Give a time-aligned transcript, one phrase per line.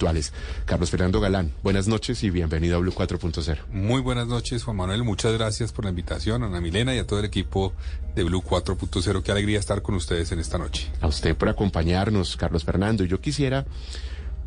[0.00, 0.32] virtuales.
[0.64, 3.58] Carlos Fernando Galán, buenas noches y bienvenido a Blue 4.0.
[3.70, 5.04] Muy buenas noches, Juan Manuel.
[5.04, 7.74] Muchas gracias por la invitación, a Ana Milena y a todo el equipo
[8.14, 9.22] de Blue 4.0.
[9.22, 10.90] Qué alegría estar con ustedes en esta noche.
[11.02, 13.04] A usted por acompañarnos, Carlos Fernando.
[13.04, 13.66] Yo quisiera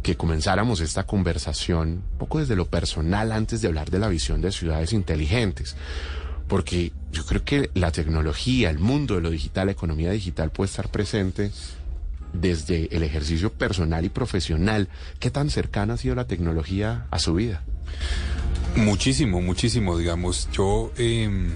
[0.01, 4.41] que comenzáramos esta conversación un poco desde lo personal antes de hablar de la visión
[4.41, 5.75] de ciudades inteligentes.
[6.47, 10.71] Porque yo creo que la tecnología, el mundo de lo digital, la economía digital puede
[10.71, 11.51] estar presente
[12.33, 14.89] desde el ejercicio personal y profesional.
[15.19, 17.63] ¿Qué tan cercana ha sido la tecnología a su vida?
[18.75, 20.49] Muchísimo, muchísimo, digamos.
[20.51, 21.51] Yo em,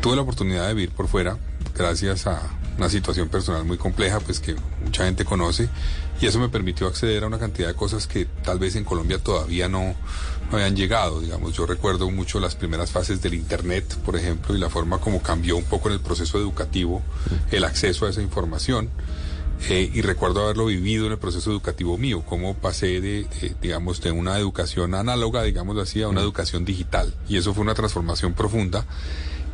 [0.00, 1.38] tuve la oportunidad de vivir por fuera
[1.76, 2.42] gracias a
[2.78, 4.54] una situación personal muy compleja, pues que
[4.84, 5.68] mucha gente conoce,
[6.20, 9.18] y eso me permitió acceder a una cantidad de cosas que tal vez en Colombia
[9.18, 9.94] todavía no,
[10.50, 11.54] no habían llegado, digamos.
[11.54, 15.56] Yo recuerdo mucho las primeras fases del Internet, por ejemplo, y la forma como cambió
[15.56, 17.02] un poco en el proceso educativo
[17.50, 18.90] el acceso a esa información.
[19.68, 23.26] Eh, y recuerdo haberlo vivido en el proceso educativo mío, cómo pasé de,
[23.60, 27.14] digamos, de una educación análoga, digamos así, a una educación digital.
[27.28, 28.86] Y eso fue una transformación profunda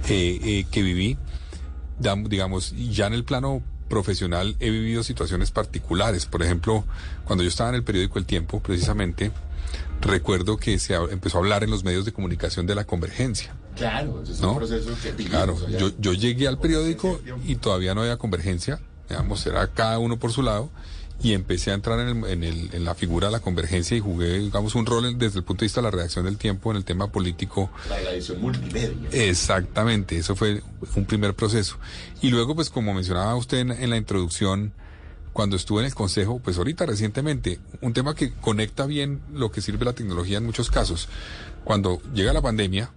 [0.08, 1.16] eh, eh, que viví,
[2.28, 6.26] digamos, ya en el plano profesional he vivido situaciones particulares.
[6.26, 6.84] Por ejemplo,
[7.24, 9.30] cuando yo estaba en el periódico El Tiempo, precisamente,
[10.00, 13.54] recuerdo que se empezó a hablar en los medios de comunicación de la convergencia.
[13.76, 18.18] Claro, es un proceso que Claro, yo, yo llegué al periódico y todavía no había
[18.18, 18.80] convergencia
[19.12, 20.70] digamos, era cada uno por su lado,
[21.22, 24.00] y empecé a entrar en, el, en, el, en, la figura de la convergencia y
[24.00, 26.78] jugué, digamos, un rol desde el punto de vista de la redacción del tiempo en
[26.78, 27.70] el tema político.
[27.88, 29.08] La edición multimedia.
[29.12, 30.62] Exactamente, eso fue
[30.96, 31.76] un primer proceso.
[32.20, 34.72] Y luego, pues como mencionaba usted en, en la introducción,
[35.32, 39.60] cuando estuve en el Consejo, pues ahorita recientemente, un tema que conecta bien lo que
[39.60, 41.08] sirve la tecnología en muchos casos.
[41.62, 42.90] Cuando llega la pandemia,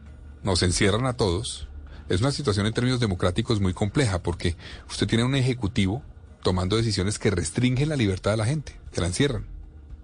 [0.44, 1.67] nos encierran a todos,
[2.09, 4.55] es una situación en términos democráticos muy compleja porque
[4.89, 6.03] usted tiene un ejecutivo
[6.43, 9.45] tomando decisiones que restringen la libertad de la gente, que la encierran.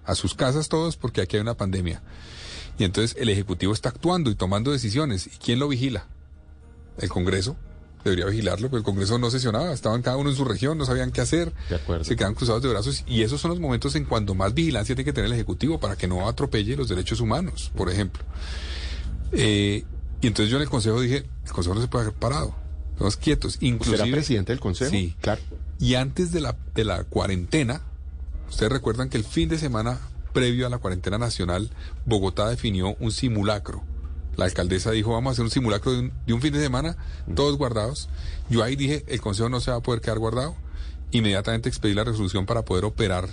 [0.03, 2.01] A sus casas todos porque aquí hay una pandemia.
[2.79, 5.27] Y entonces el Ejecutivo está actuando y tomando decisiones.
[5.27, 6.07] ¿Y quién lo vigila?
[6.97, 7.55] El Congreso.
[8.03, 11.11] Debería vigilarlo, pero el Congreso no sesionaba, estaban cada uno en su región, no sabían
[11.11, 11.53] qué hacer,
[12.01, 15.05] se quedan cruzados de brazos y esos son los momentos en cuando más vigilancia tiene
[15.05, 18.23] que tener el Ejecutivo para que no atropelle los derechos humanos, por ejemplo.
[19.33, 19.85] Eh,
[20.21, 22.55] y entonces yo en el consejo dije, el consejo no se puede haber parado.
[22.91, 23.57] Estamos quietos.
[23.61, 24.91] Inclusive, ¿Usted era presidente del consejo?
[24.91, 25.41] Sí, claro.
[25.79, 27.81] Y antes de la, de la cuarentena,
[28.47, 29.99] ustedes recuerdan que el fin de semana
[30.33, 31.71] previo a la cuarentena nacional,
[32.05, 33.83] Bogotá definió un simulacro.
[34.37, 36.95] La alcaldesa dijo, vamos a hacer un simulacro de un, de un fin de semana,
[37.35, 38.09] todos guardados.
[38.49, 40.55] Yo ahí dije, el consejo no se va a poder quedar guardado.
[41.11, 43.27] Inmediatamente expedí la resolución para poder operar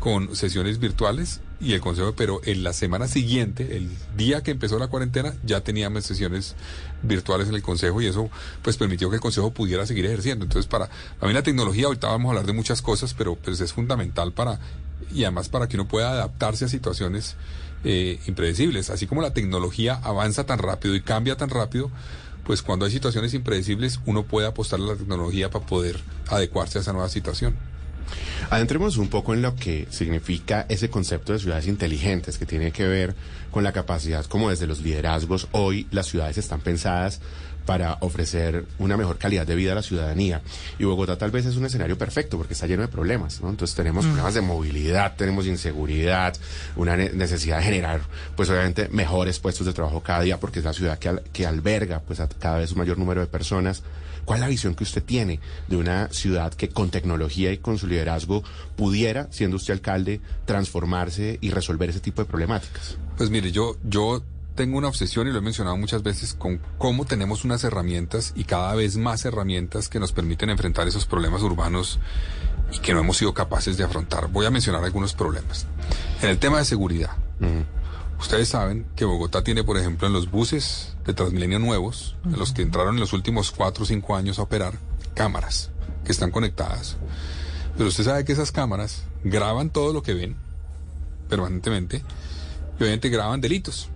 [0.00, 4.78] con sesiones virtuales y el Consejo, pero en la semana siguiente, el día que empezó
[4.78, 6.54] la cuarentena, ya teníamos sesiones
[7.02, 8.28] virtuales en el Consejo y eso
[8.62, 10.44] pues permitió que el Consejo pudiera seguir ejerciendo.
[10.44, 13.60] Entonces, para a mí la tecnología, ahorita vamos a hablar de muchas cosas, pero pues
[13.60, 14.60] es fundamental para,
[15.12, 17.36] y además para que uno pueda adaptarse a situaciones
[17.84, 18.90] eh, impredecibles.
[18.90, 21.90] Así como la tecnología avanza tan rápido y cambia tan rápido,
[22.44, 25.98] pues cuando hay situaciones impredecibles, uno puede apostar a la tecnología para poder
[26.28, 27.56] adecuarse a esa nueva situación.
[28.50, 32.86] Adentremos un poco en lo que significa ese concepto de ciudades inteligentes que tiene que
[32.86, 33.14] ver
[33.50, 37.20] con la capacidad como desde los liderazgos hoy las ciudades están pensadas
[37.66, 40.42] para ofrecer una mejor calidad de vida a la ciudadanía.
[40.78, 43.48] Y Bogotá tal vez es un escenario perfecto porque está lleno de problemas, ¿no?
[43.48, 46.36] Entonces tenemos problemas de movilidad, tenemos inseguridad,
[46.76, 48.00] una necesidad de generar,
[48.36, 52.00] pues obviamente, mejores puestos de trabajo cada día porque es la ciudad que, que alberga,
[52.00, 53.82] pues a cada vez un mayor número de personas.
[54.24, 57.78] ¿Cuál es la visión que usted tiene de una ciudad que con tecnología y con
[57.78, 58.42] su liderazgo
[58.76, 62.96] pudiera, siendo usted alcalde, transformarse y resolver ese tipo de problemáticas?
[63.16, 64.22] Pues mire, yo, yo
[64.54, 68.44] tengo una obsesión y lo he mencionado muchas veces con cómo tenemos unas herramientas y
[68.44, 71.98] cada vez más herramientas que nos permiten enfrentar esos problemas urbanos
[72.72, 74.28] y que no hemos sido capaces de afrontar.
[74.28, 75.66] Voy a mencionar algunos problemas.
[76.22, 77.10] En el tema de seguridad.
[78.18, 82.52] Ustedes saben que Bogotá tiene, por ejemplo, en los buses de Transmilenio nuevos, en los
[82.52, 84.78] que entraron en los últimos cuatro o cinco años a operar,
[85.14, 85.70] cámaras
[86.04, 86.96] que están conectadas.
[87.76, 90.36] Pero usted sabe que esas cámaras graban todo lo que ven
[91.28, 92.02] permanentemente
[92.78, 93.88] y obviamente graban delitos.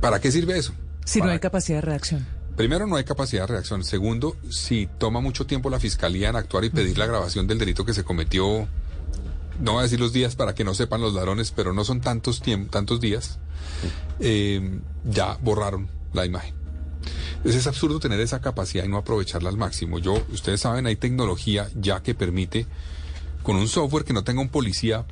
[0.00, 0.72] ¿Para qué sirve eso?
[1.04, 2.26] Si no hay capacidad de reacción.
[2.56, 3.84] Primero, no hay capacidad de reacción.
[3.84, 7.84] Segundo, si toma mucho tiempo la fiscalía en actuar y pedir la grabación del delito
[7.84, 8.68] que se cometió,
[9.60, 12.00] no voy a decir los días para que no sepan los ladrones, pero no son
[12.00, 13.38] tantos, tantos días,
[14.20, 16.54] eh, ya borraron la imagen.
[17.44, 19.98] Es absurdo tener esa capacidad y no aprovecharla al máximo.
[19.98, 22.66] Yo, ustedes saben, hay tecnología ya que permite,
[23.42, 25.06] con un software que no tenga un policía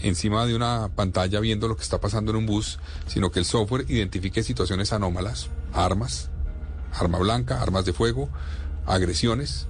[0.00, 3.44] encima de una pantalla viendo lo que está pasando en un bus, sino que el
[3.44, 6.30] software identifique situaciones anómalas, armas,
[6.92, 8.28] arma blanca, armas de fuego,
[8.86, 9.68] agresiones,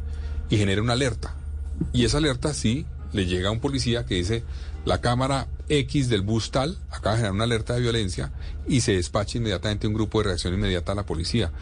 [0.48, 1.34] y genere una alerta.
[1.92, 4.42] Y esa alerta sí le llega a un policía que dice,
[4.84, 8.32] la cámara X del bus tal acaba de generar una alerta de violencia
[8.66, 11.52] y se despacha inmediatamente un grupo de reacción inmediata a la policía.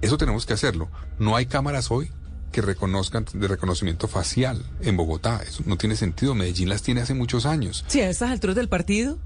[0.00, 0.88] Eso tenemos que hacerlo.
[1.18, 2.10] No hay cámaras hoy
[2.52, 5.42] que reconozcan de reconocimiento facial en Bogotá.
[5.46, 6.34] Eso no tiene sentido.
[6.34, 7.84] Medellín las tiene hace muchos años.
[7.86, 9.18] Sí, a estas alturas del partido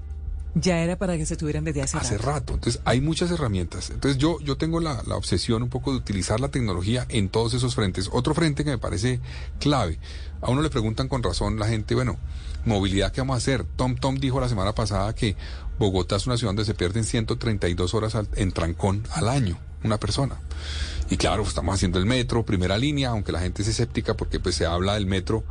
[0.55, 2.53] ya era para que se tuvieran desde hace, hace rato.
[2.53, 3.89] Entonces, hay muchas herramientas.
[3.89, 7.53] Entonces, yo, yo tengo la, la, obsesión un poco de utilizar la tecnología en todos
[7.53, 8.09] esos frentes.
[8.11, 9.19] Otro frente que me parece
[9.59, 9.99] clave.
[10.41, 12.17] A uno le preguntan con razón la gente, bueno,
[12.65, 13.63] movilidad, ¿qué vamos a hacer?
[13.63, 15.35] Tom Tom dijo la semana pasada que
[15.77, 20.39] Bogotá es una ciudad donde se pierden 132 horas en trancón al año, una persona.
[21.09, 24.55] Y claro, estamos haciendo el metro, primera línea, aunque la gente es escéptica porque pues
[24.55, 25.43] se habla del metro,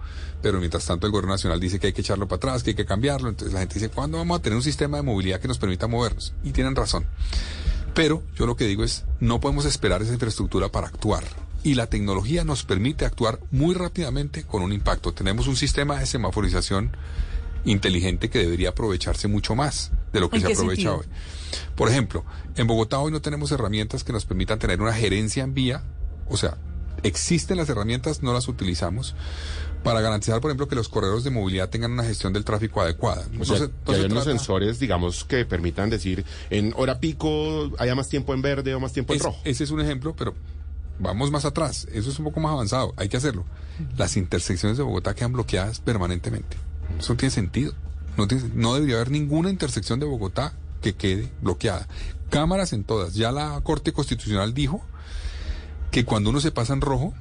[0.43, 2.77] pero mientras tanto el gobierno nacional dice que hay que echarlo para atrás, que hay
[2.77, 3.29] que cambiarlo.
[3.29, 5.87] Entonces la gente dice, ¿cuándo vamos a tener un sistema de movilidad que nos permita
[5.87, 6.35] movernos?
[6.43, 7.07] Y tienen razón.
[7.95, 11.25] Pero yo lo que digo es, no podemos esperar esa infraestructura para actuar.
[11.63, 15.15] Y la tecnología nos permite actuar muy rápidamente con un impacto.
[15.15, 16.91] Tenemos un sistema de semaforización
[17.65, 21.07] inteligente que debería aprovecharse mucho más de lo que se aprovecha hoy.
[21.75, 22.25] Por ejemplo,
[22.57, 25.83] en Bogotá hoy no tenemos herramientas que nos permitan tener una gerencia en vía,
[26.29, 26.57] o sea,
[27.03, 29.15] existen las herramientas, no las utilizamos
[29.85, 33.27] para garantizar, por ejemplo, que los corredores de movilidad tengan una gestión del tráfico adecuada.
[33.39, 38.33] O sea, que unos sensores, digamos, que permitan decir, en hora pico haya más tiempo
[38.33, 39.39] en verde o más tiempo en rojo.
[39.45, 40.35] Ese es un ejemplo, pero
[40.99, 41.87] vamos más atrás.
[41.93, 42.95] Eso es un poco más avanzado.
[42.97, 43.45] Hay que hacerlo.
[43.97, 46.57] Las intersecciones de Bogotá quedan bloqueadas permanentemente.
[46.99, 47.73] Eso no tiene sentido.
[48.17, 51.89] No, no debería haber ninguna intersección de Bogotá que quede bloqueada.
[52.31, 53.15] Cámaras en todas.
[53.15, 54.85] Ya la Corte Constitucional dijo
[55.91, 57.15] que cuando uno se pasa en rojo,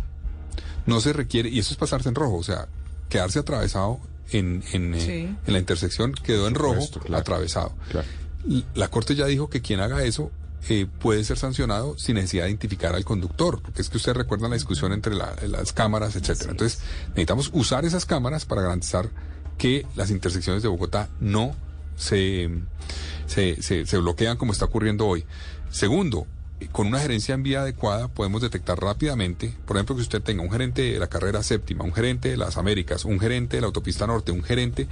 [0.86, 2.68] no se requiere, y eso es pasarse en rojo, o sea,
[3.10, 4.00] quedarse atravesado
[4.32, 7.74] en, en, eh, la intersección quedó en rojo, atravesado.
[8.74, 10.32] La Corte ya dijo que quien haga eso
[10.70, 14.50] eh, puede ser sancionado sin necesidad de identificar al conductor, porque es que ustedes recuerdan
[14.50, 16.52] la discusión entre las cámaras, etcétera.
[16.52, 16.80] Entonces,
[17.10, 19.10] necesitamos usar esas cámaras para garantizar
[19.58, 21.56] que las intersecciones de Bogotá no
[21.96, 22.50] se,
[23.28, 25.26] se, se, bloquean como está ocurriendo hoy.
[25.70, 26.28] Segundo,
[26.72, 30.52] con una gerencia en vía adecuada podemos detectar rápidamente, por ejemplo, que usted tenga un
[30.52, 34.08] gerente de la carrera séptima, un gerente de las Américas, un gerente de la autopista
[34.08, 34.88] norte, un gerente,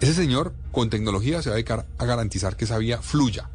[0.00, 3.48] ese señor con tecnología se va a dedicar a garantizar que esa vía fluya.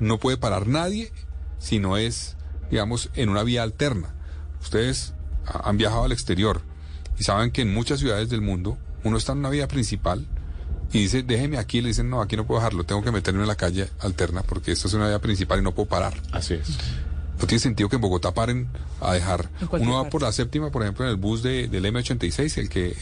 [0.00, 1.12] No puede parar nadie
[1.58, 2.36] si no es,
[2.70, 4.14] digamos, en una vía alterna.
[4.60, 5.14] Ustedes
[5.44, 6.62] han viajado al exterior
[7.18, 10.26] y saben que en muchas ciudades del mundo uno está en una vía principal
[10.92, 13.48] y dice, déjeme aquí, le dicen, no, aquí no puedo dejarlo, tengo que meterme en
[13.48, 16.14] la calle alterna porque esto es una vía principal y no puedo parar.
[16.32, 16.68] Así es.
[17.40, 18.68] No tiene sentido que en Bogotá paren
[19.00, 19.48] a dejar.
[19.70, 22.96] Uno va por la séptima, por ejemplo, en el bus de, del M86, el que,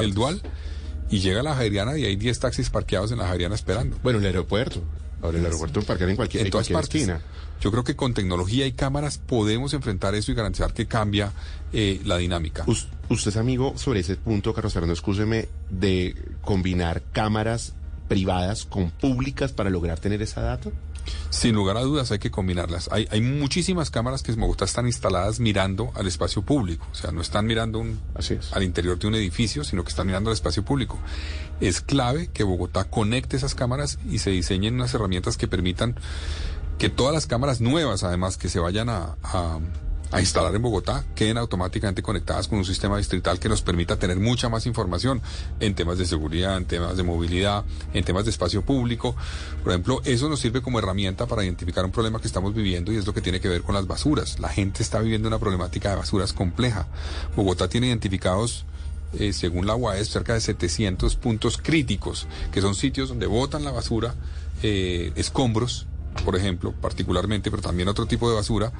[0.00, 0.40] el dual,
[1.10, 3.98] y llega a la Javeriana y hay 10 taxis parqueados en la Javeriana esperando.
[4.02, 4.82] Bueno, el aeropuerto.
[5.24, 7.00] Ahora el aeropuerto parquear en cualquier, en todas partes.
[7.00, 7.20] esquina.
[7.60, 11.32] Yo creo que con tecnología y cámaras podemos enfrentar eso y garantizar que cambia
[11.72, 12.64] eh, la dinámica.
[12.66, 17.72] usted es amigo sobre ese punto, Carlos Fernando, escúcheme, de combinar cámaras
[18.06, 20.70] privadas con públicas para lograr tener esa data?
[21.30, 22.88] Sin lugar a dudas hay que combinarlas.
[22.92, 26.86] Hay, hay muchísimas cámaras que en Bogotá están instaladas mirando al espacio público.
[26.92, 28.00] O sea, no están mirando un,
[28.52, 30.98] al interior de un edificio, sino que están mirando al espacio público.
[31.60, 35.94] Es clave que Bogotá conecte esas cámaras y se diseñen unas herramientas que permitan
[36.78, 39.16] que todas las cámaras nuevas, además, que se vayan a,
[40.20, 44.48] instalar en Bogotá, queden automáticamente conectadas con un sistema distrital que nos permita tener mucha
[44.48, 45.20] más información
[45.58, 49.16] en temas de seguridad, en temas de movilidad, en temas de espacio público.
[49.64, 52.96] Por ejemplo, eso nos sirve como herramienta para identificar un problema que estamos viviendo y
[52.96, 54.38] es lo que tiene que ver con las basuras.
[54.38, 56.86] La gente está viviendo una problemática de basuras compleja.
[57.34, 58.66] Bogotá tiene identificados
[59.18, 63.72] eh, según la UAS, cerca de 700 puntos críticos, que son sitios donde botan la
[63.72, 64.14] basura,
[64.62, 65.86] eh, escombros,
[66.24, 68.72] por ejemplo, particularmente, pero también otro tipo de basura,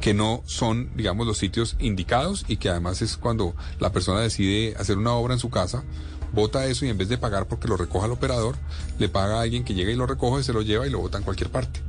[0.00, 4.74] que no son, digamos, los sitios indicados y que además es cuando la persona decide
[4.78, 5.84] hacer una obra en su casa,
[6.32, 8.56] bota eso y en vez de pagar porque lo recoja el operador,
[8.98, 11.18] le paga a alguien que llegue y lo recoge, se lo lleva y lo bota
[11.18, 11.80] en cualquier parte.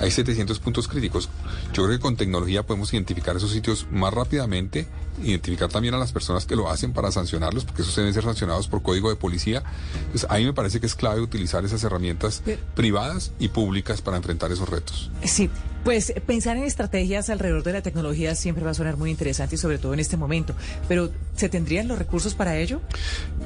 [0.00, 1.28] Hay 700 puntos críticos.
[1.72, 4.86] Yo creo que con tecnología podemos identificar esos sitios más rápidamente,
[5.22, 8.68] identificar también a las personas que lo hacen para sancionarlos, porque esos deben ser sancionados
[8.68, 9.62] por código de policía.
[10.06, 12.42] Entonces, a mí me parece que es clave utilizar esas herramientas
[12.74, 15.10] privadas y públicas para enfrentar esos retos.
[15.24, 15.50] Sí,
[15.84, 19.58] pues pensar en estrategias alrededor de la tecnología siempre va a sonar muy interesante y
[19.58, 20.54] sobre todo en este momento.
[20.88, 22.80] Pero ¿se tendrían los recursos para ello?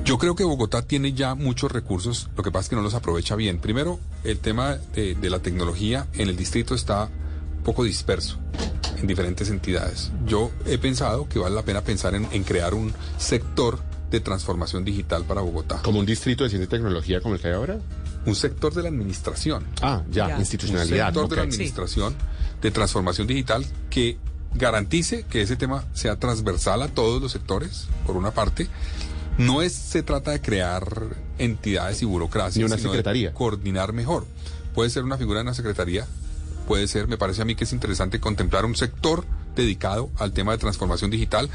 [0.05, 2.95] Yo creo que Bogotá tiene ya muchos recursos, lo que pasa es que no los
[2.95, 3.59] aprovecha bien.
[3.59, 7.09] Primero, el tema de, de la tecnología en el distrito está
[7.65, 8.39] poco disperso
[8.99, 10.13] en diferentes entidades.
[10.27, 13.79] Yo he pensado que vale la pena pensar en, crear un sector
[14.11, 15.81] de transformación digital para Bogotá.
[15.83, 17.79] ¿Como un distrito de ciencia y tecnología como el que hay ahora?
[18.27, 19.65] Un sector de la administración.
[19.83, 21.09] Ah, ya, institucionalidad.
[21.09, 22.15] Un sector de la administración
[22.63, 24.19] de transformación digital que
[24.55, 28.69] garantice que ese tema sea transversal a todos los sectores, por una parte,
[29.37, 30.87] No es, se trata de crear
[31.39, 33.35] entidades y burocracia, Ni una secretaría.
[33.35, 34.27] coordinar mejor.
[34.75, 36.07] Puede ser una figura de una secretaría,
[36.69, 39.25] puede ser, me parece a mí que es interesante contemplar un sector
[39.57, 41.51] dedicado al tema de transformación digital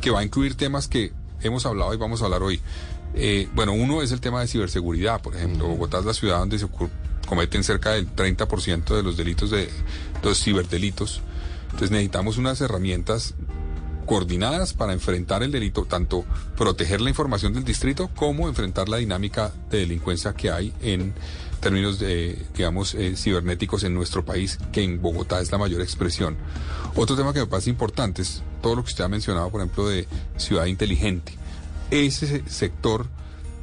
[0.00, 2.60] que va a incluir temas que hemos hablado y vamos a hablar hoy.
[3.16, 5.66] Eh, bueno, uno es el tema de ciberseguridad, por ejemplo.
[5.68, 6.68] Bogotá es la ciudad donde se
[7.26, 9.70] cometen cerca del 30% de los delitos de
[10.22, 11.22] los ciberdelitos.
[11.64, 13.34] Entonces necesitamos unas herramientas
[14.04, 16.24] coordinadas para enfrentar el delito, tanto
[16.56, 21.12] proteger la información del distrito como enfrentar la dinámica de delincuencia que hay en
[21.60, 26.36] términos de, digamos, eh, cibernéticos en nuestro país, que en Bogotá es la mayor expresión.
[26.94, 29.88] Otro tema que me parece importante es todo lo que usted ha mencionado, por ejemplo,
[29.88, 30.06] de
[30.36, 31.32] ciudad inteligente.
[31.90, 33.06] Ese sector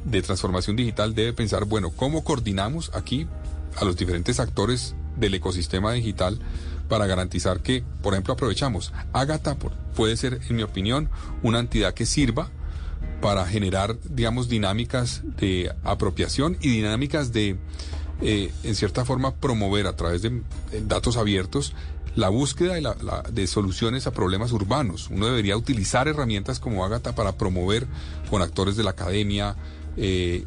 [0.04, 3.26] de transformación digital debe pensar, bueno, ¿cómo coordinamos aquí
[3.76, 6.38] a los diferentes actores del ecosistema digital
[6.88, 8.92] para garantizar que, por ejemplo, aprovechamos.
[9.12, 9.56] Agatha
[9.96, 11.08] puede ser, en mi opinión,
[11.42, 12.50] una entidad que sirva
[13.20, 17.56] para generar, digamos, dinámicas de apropiación y dinámicas de,
[18.20, 20.42] eh, en cierta forma, promover a través de
[20.86, 21.74] datos abiertos
[22.16, 22.74] la búsqueda
[23.32, 25.08] de, soluciones a problemas urbanos.
[25.10, 27.86] Uno debería utilizar herramientas como Agatha para promover
[28.30, 29.56] con actores de la academia
[29.96, 30.44] eh,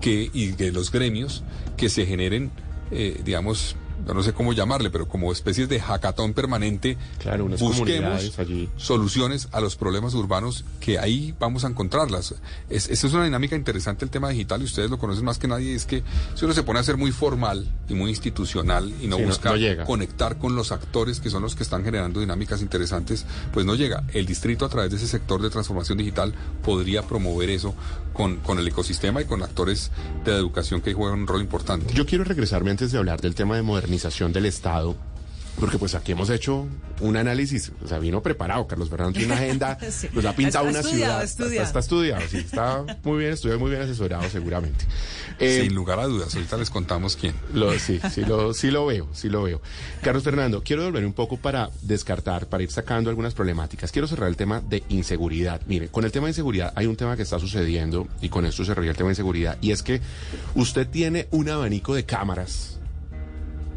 [0.00, 1.42] que, y de los gremios
[1.76, 2.50] que se generen,
[2.90, 3.76] eh, digamos,
[4.12, 8.32] no sé cómo llamarle, pero como especies de hackathon permanente, claro, busquemos
[8.76, 12.34] soluciones a los problemas urbanos que ahí vamos a encontrarlas.
[12.68, 15.48] Es, esa es una dinámica interesante el tema digital y ustedes lo conocen más que
[15.48, 16.02] nadie, es que
[16.34, 19.54] si uno se pone a ser muy formal y muy institucional y no busca
[19.86, 24.04] conectar con los actores que son los que están generando dinámicas interesantes, pues no llega.
[24.12, 27.74] El distrito a través de ese sector de transformación digital podría promover eso
[28.12, 29.90] con, con el ecosistema y con actores
[30.24, 31.92] de educación que juegan un rol importante.
[31.94, 33.62] Yo quiero regresarme antes de hablar del tema de
[33.94, 34.96] modernización del Estado
[35.58, 36.66] porque pues aquí hemos hecho
[37.00, 39.78] un análisis, o sea, vino preparado, Carlos Fernando tiene una agenda,
[40.12, 43.82] nos ha pintado una ciudad, Está, está, estudiado, sí, está muy bien estudiado, muy bien
[43.82, 44.84] asesorado seguramente.
[45.38, 47.34] Eh, Sin lugar a dudas, ahorita les contamos quién.
[47.52, 49.60] Lo, sí, sí lo, sí lo veo, sí lo veo.
[50.02, 53.90] Carlos Fernando, quiero volver un poco para descartar, para ir sacando algunas problemáticas.
[53.90, 55.60] Quiero cerrar el tema de inseguridad.
[55.66, 58.64] Mire, con el tema de inseguridad hay un tema que está sucediendo y con esto
[58.64, 60.00] cerraría el tema de inseguridad y es que
[60.54, 62.73] usted tiene un abanico de cámaras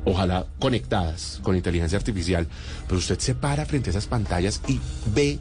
[0.08, 2.48] ojalá conectadas con inteligencia artificial,
[2.88, 4.80] pero usted se para frente a esas pantallas y
[5.14, 5.40] ve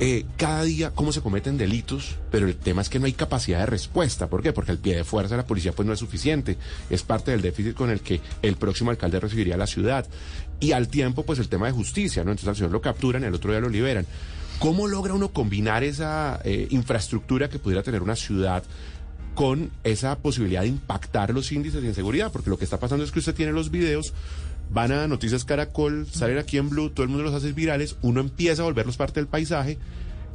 [0.00, 3.60] eh, cada día cómo se cometen delitos, pero el tema es que no hay capacidad
[3.60, 4.28] de respuesta.
[4.28, 4.52] ¿Por qué?
[4.52, 6.56] Porque el pie de fuerza de la policía pues no es suficiente.
[6.90, 10.06] Es parte del déficit con el que el próximo alcalde recibiría la ciudad.
[10.60, 12.30] Y al tiempo, pues el tema de justicia, ¿no?
[12.30, 14.06] Entonces al señor lo capturan y al otro día lo liberan.
[14.60, 18.62] ¿Cómo logra uno combinar esa eh, infraestructura que pudiera tener una ciudad
[19.38, 23.12] con esa posibilidad de impactar los índices de inseguridad, porque lo que está pasando es
[23.12, 24.12] que usted tiene los videos,
[24.68, 28.20] van a Noticias Caracol, salen aquí en Blue, todo el mundo los hace virales, uno
[28.20, 29.78] empieza a volverlos parte del paisaje,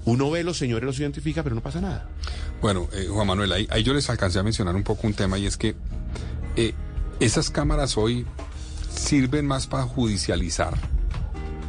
[0.06, 2.08] uno ve los señores, los identifica, pero no pasa nada.
[2.62, 5.48] Bueno, eh, Juan Manuel, ahí, yo les alcancé a mencionar un poco un tema y
[5.48, 5.76] es que
[6.56, 6.74] eh,
[7.20, 8.26] esas cámaras hoy
[8.90, 10.76] sirven más para judicializar,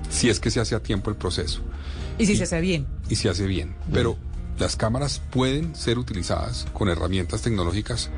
[0.09, 1.63] si es que se hace a tiempo el proceso.
[2.17, 2.87] Y si se hace bien.
[3.09, 3.75] Y se hace bien.
[3.93, 4.17] Pero
[4.59, 8.11] las cámaras pueden ser utilizadas con herramientas tecnológicas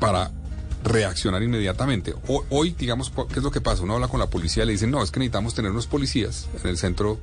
[0.00, 0.30] para
[0.84, 2.14] reaccionar inmediatamente.
[2.50, 3.82] Hoy, digamos, ¿qué es lo que pasa?
[3.82, 6.48] Uno habla con la policía y le dicen, no, es que necesitamos tener unos policías
[6.62, 7.18] en el centro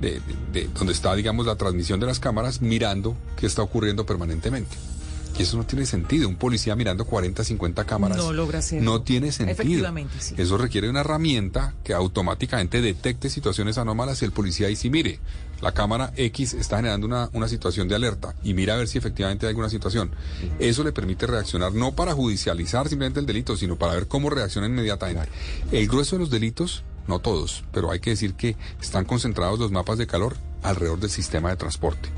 [0.00, 0.20] de,
[0.74, 4.76] donde está, digamos, la transmisión de las cámaras mirando qué está ocurriendo permanentemente.
[5.40, 6.28] Y eso no tiene sentido.
[6.28, 8.18] Un policía mirando 40, 50 cámaras.
[8.18, 8.82] No logra ser.
[8.82, 9.62] No tiene sentido.
[9.62, 10.34] Efectivamente, sí.
[10.36, 15.18] Eso requiere una herramienta que automáticamente detecte situaciones anómalas y el policía ahí sí mire.
[15.62, 18.98] La cámara X está generando una, una situación de alerta y mira a ver si
[18.98, 20.10] efectivamente hay alguna situación.
[20.58, 24.66] Eso le permite reaccionar no para judicializar simplemente el delito, sino para ver cómo reacciona
[24.66, 25.30] inmediatamente.
[25.72, 29.70] El grueso de los delitos no todos, pero hay que decir que están concentrados los
[29.70, 32.10] mapas de calor alrededor del sistema de transporte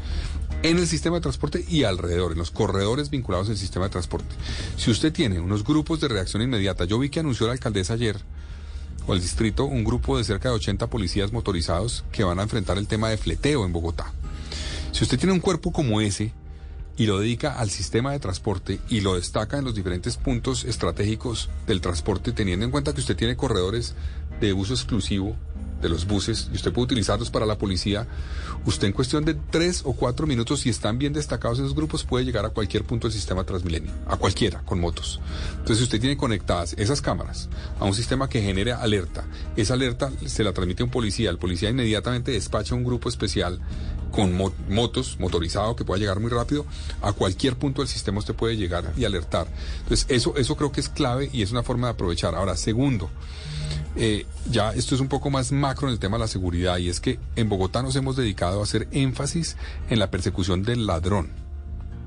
[0.62, 4.34] en el sistema de transporte y alrededor, en los corredores vinculados al sistema de transporte.
[4.76, 8.16] Si usted tiene unos grupos de reacción inmediata, yo vi que anunció la alcaldesa ayer,
[9.06, 12.78] o el distrito, un grupo de cerca de 80 policías motorizados que van a enfrentar
[12.78, 14.12] el tema de fleteo en Bogotá.
[14.92, 16.32] Si usted tiene un cuerpo como ese
[16.96, 21.48] y lo dedica al sistema de transporte y lo destaca en los diferentes puntos estratégicos
[21.66, 23.94] del transporte, teniendo en cuenta que usted tiene corredores
[24.40, 25.36] de uso exclusivo
[25.82, 28.06] de los buses y usted puede utilizarlos para la policía,
[28.64, 32.24] usted en cuestión de tres o cuatro minutos, si están bien destacados esos grupos, puede
[32.24, 35.20] llegar a cualquier punto del sistema Transmilenio, a cualquiera, con motos.
[35.50, 37.48] Entonces, si usted tiene conectadas esas cámaras
[37.78, 39.24] a un sistema que genere alerta,
[39.56, 43.60] esa alerta se la transmite a un policía, el policía inmediatamente despacha un grupo especial
[44.12, 44.36] con
[44.68, 46.66] motos, motorizado, que pueda llegar muy rápido,
[47.00, 49.48] a cualquier punto del sistema usted puede llegar y alertar.
[49.82, 52.34] Entonces, eso, eso creo que es clave y es una forma de aprovechar.
[52.34, 53.10] Ahora, segundo,
[53.96, 56.88] eh, ya esto es un poco más macro en el tema de la seguridad y
[56.88, 59.56] es que en Bogotá nos hemos dedicado a hacer énfasis
[59.90, 61.42] en la persecución del ladrón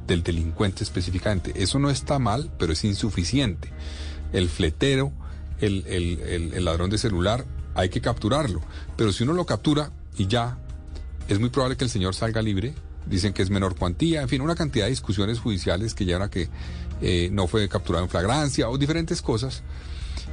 [0.07, 1.53] del delincuente específicamente.
[1.55, 3.71] Eso no está mal, pero es insuficiente.
[4.33, 5.11] El fletero,
[5.59, 8.61] el, el, el, ladrón de celular, hay que capturarlo.
[8.97, 10.57] Pero si uno lo captura y ya,
[11.27, 12.73] es muy probable que el señor salga libre.
[13.05, 16.29] Dicen que es menor cuantía, en fin, una cantidad de discusiones judiciales que llevan a
[16.29, 16.49] que
[17.01, 19.61] eh, no fue capturado en flagrancia o diferentes cosas.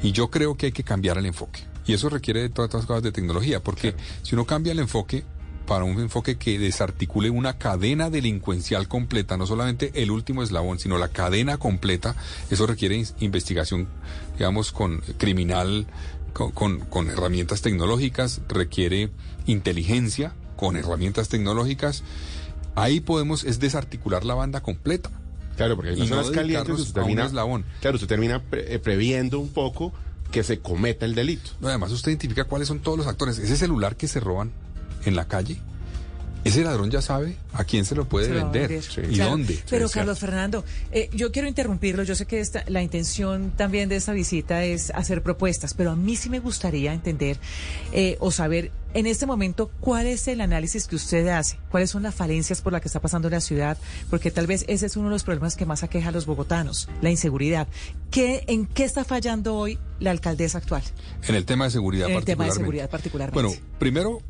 [0.02, 1.61] Y yo creo que hay que cambiar el enfoque.
[1.87, 5.25] Y eso requiere de todas estas cosas de tecnología, porque si uno cambia el enfoque,
[5.66, 10.99] para un enfoque que desarticule una cadena delincuencial completa, no solamente el último eslabón, sino
[10.99, 12.16] la cadena completa.
[12.50, 13.88] Eso requiere investigación,
[14.37, 15.87] digamos, con criminal,
[16.32, 19.11] con, con, herramientas tecnológicas, requiere
[19.47, 22.02] inteligencia con herramientas tecnológicas.
[22.75, 25.11] Ahí podemos, es desarticular la banda completa.
[25.62, 27.64] Claro, porque hay no zonas calientes usted termina, eslabón.
[27.81, 29.92] Claro, usted termina eh, previendo un poco
[30.33, 31.52] que se cometa el delito.
[31.62, 33.38] además, usted identifica cuáles son todos los actores.
[33.38, 34.50] Ese celular que se roban
[35.04, 35.59] en la calle,
[36.44, 38.80] ese ladrón ya sabe a quién se lo puede vender
[39.11, 39.58] y dónde.
[39.68, 42.02] Pero Carlos Fernando, eh, yo quiero interrumpirlo.
[42.02, 45.96] Yo sé que esta, la intención también de esta visita es hacer propuestas, pero a
[45.96, 47.38] mí sí me gustaría entender
[47.92, 52.02] eh, o saber en este momento cuál es el análisis que usted hace, cuáles son
[52.02, 53.78] las falencias por las que está pasando la ciudad,
[54.11, 56.88] porque tal vez ese es uno de los problemas que más aqueja a los bogotanos,
[57.00, 57.68] la inseguridad.
[58.11, 60.82] ¿Qué, ¿En qué está fallando hoy la alcaldesa actual?
[61.26, 63.40] En el tema de seguridad en el tema de seguridad particularmente.
[63.40, 64.20] Bueno, primero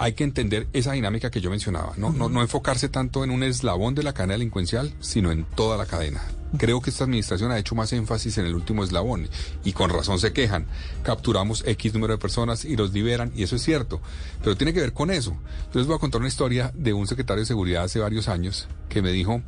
[0.00, 2.10] hay que entender esa dinámica que yo mencionaba, ¿no?
[2.10, 5.84] no, no enfocarse tanto en un eslabón de la cadena delincuencial, sino en toda la
[5.84, 6.22] cadena.
[6.56, 9.28] Creo que esta administración ha hecho más énfasis en el último eslabón
[9.62, 10.64] y con razón se quejan.
[11.02, 14.00] Capturamos X número de personas y los liberan y eso es cierto,
[14.42, 15.36] pero tiene que ver con eso.
[15.74, 19.02] Les voy a contar una historia de un secretario de seguridad hace varios años que
[19.02, 19.42] me dijo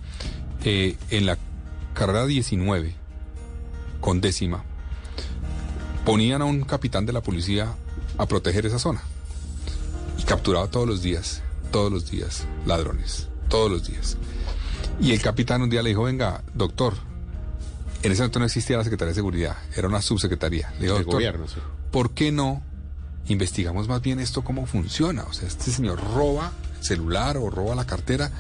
[0.65, 1.39] eh, en la
[1.95, 2.95] carrera 19
[4.03, 4.65] con décima
[6.05, 7.75] ponían a un capitán de la policía
[8.19, 9.03] a proteger esa zona
[10.23, 14.17] y capturaba todos los días, todos los días, ladrones, todos los días.
[15.01, 16.95] Y el capitán un día le dijo, venga, doctor,
[18.03, 20.73] en ese momento no existía la Secretaría de Seguridad, era una subsecretaría.
[20.79, 21.47] Le dijo, doctor, gobierno,
[21.91, 22.63] ¿por qué no
[23.27, 25.25] investigamos más bien esto cómo funciona?
[25.25, 28.31] O sea, este señor roba el celular o roba la cartera,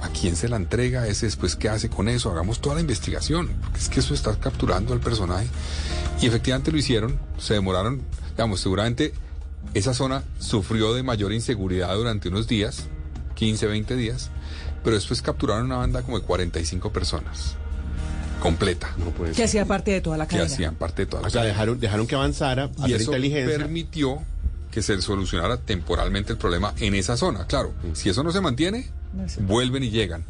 [0.00, 1.06] ¿a quién se la entrega?
[1.06, 2.30] ¿Ese después qué hace con eso?
[2.30, 5.48] Hagamos toda la investigación, porque es que eso está capturando al personaje.
[6.20, 9.12] Y efectivamente lo hicieron, se demoraron, digamos, seguramente
[9.74, 12.88] esa zona sufrió de mayor inseguridad durante unos días,
[13.34, 14.30] 15, 20 días,
[14.82, 17.56] pero después capturaron una banda como de 45 personas.
[18.40, 18.94] Completa.
[19.34, 20.46] que hacía parte de toda la cadena.
[20.46, 24.22] Que hacían parte de toda la O sea, dejaron, dejaron que avanzara, y eso permitió
[24.70, 27.46] que se solucionara temporalmente el problema en esa zona.
[27.46, 28.90] Claro, si eso no se mantiene,
[29.40, 30.24] vuelven y llegan.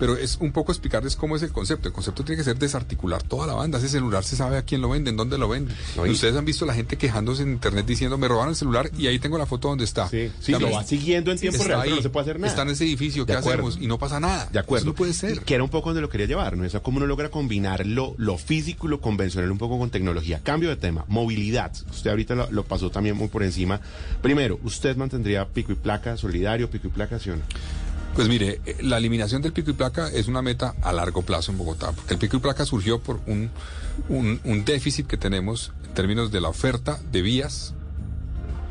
[0.00, 1.86] Pero es un poco explicarles cómo es el concepto.
[1.86, 3.78] El concepto tiene que ser desarticular toda la banda.
[3.78, 5.76] Ese celular se sabe a quién lo venden, dónde lo venden.
[5.96, 9.18] Ustedes han visto la gente quejándose en internet diciendo, me robaron el celular y ahí
[9.18, 10.08] tengo la foto donde está.
[10.08, 12.50] Sí, sí lo va siguiendo en tiempo real, no se puede hacer nada.
[12.50, 13.78] Está en ese edificio, ¿qué hacemos?
[13.80, 14.48] Y no pasa nada.
[14.50, 14.86] De acuerdo.
[14.86, 15.40] no puede ser.
[15.40, 16.64] que era un poco donde lo quería llevar, ¿no?
[16.64, 20.40] Eso cómo uno logra combinar lo, físico y lo convencional un poco con tecnología.
[20.42, 21.72] Cambio de tema, movilidad.
[21.90, 23.80] Usted ahorita lo, pasó también muy por encima.
[24.22, 27.42] Primero, ¿usted mantendría pico y placa solidario, pico y placa, sí o no?
[28.14, 31.52] Pues mire, eh, la eliminación del pico y placa es una meta a largo plazo
[31.52, 33.50] en Bogotá, porque el pico y placa surgió por un,
[34.08, 37.74] un, déficit que tenemos en términos de la oferta de vías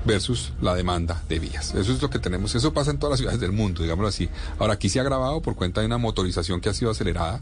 [0.06, 1.74] versus la demanda de vías.
[1.76, 2.56] Eso es lo que tenemos.
[2.56, 4.30] Eso pasa en todas las ciudades del mundo, digámoslo así.
[4.58, 7.42] Ahora, aquí se ha agravado por cuenta de una motorización que ha sido acelerada.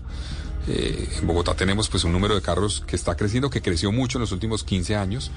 [0.67, 4.17] Eh, en Bogotá tenemos pues un número de carros que está creciendo, que creció mucho
[4.17, 5.32] en los últimos 15 años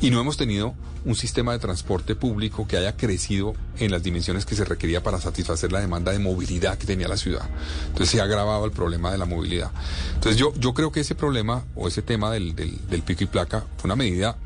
[0.00, 4.46] y no hemos tenido un sistema de transporte público que haya crecido en las dimensiones
[4.46, 7.48] que se requería para satisfacer la demanda de movilidad que tenía la ciudad.
[7.88, 9.72] Entonces se ha agravado el problema de la movilidad.
[10.14, 13.26] Entonces yo, yo creo que ese problema o ese tema del, del, del pico y
[13.26, 14.36] placa fue una medida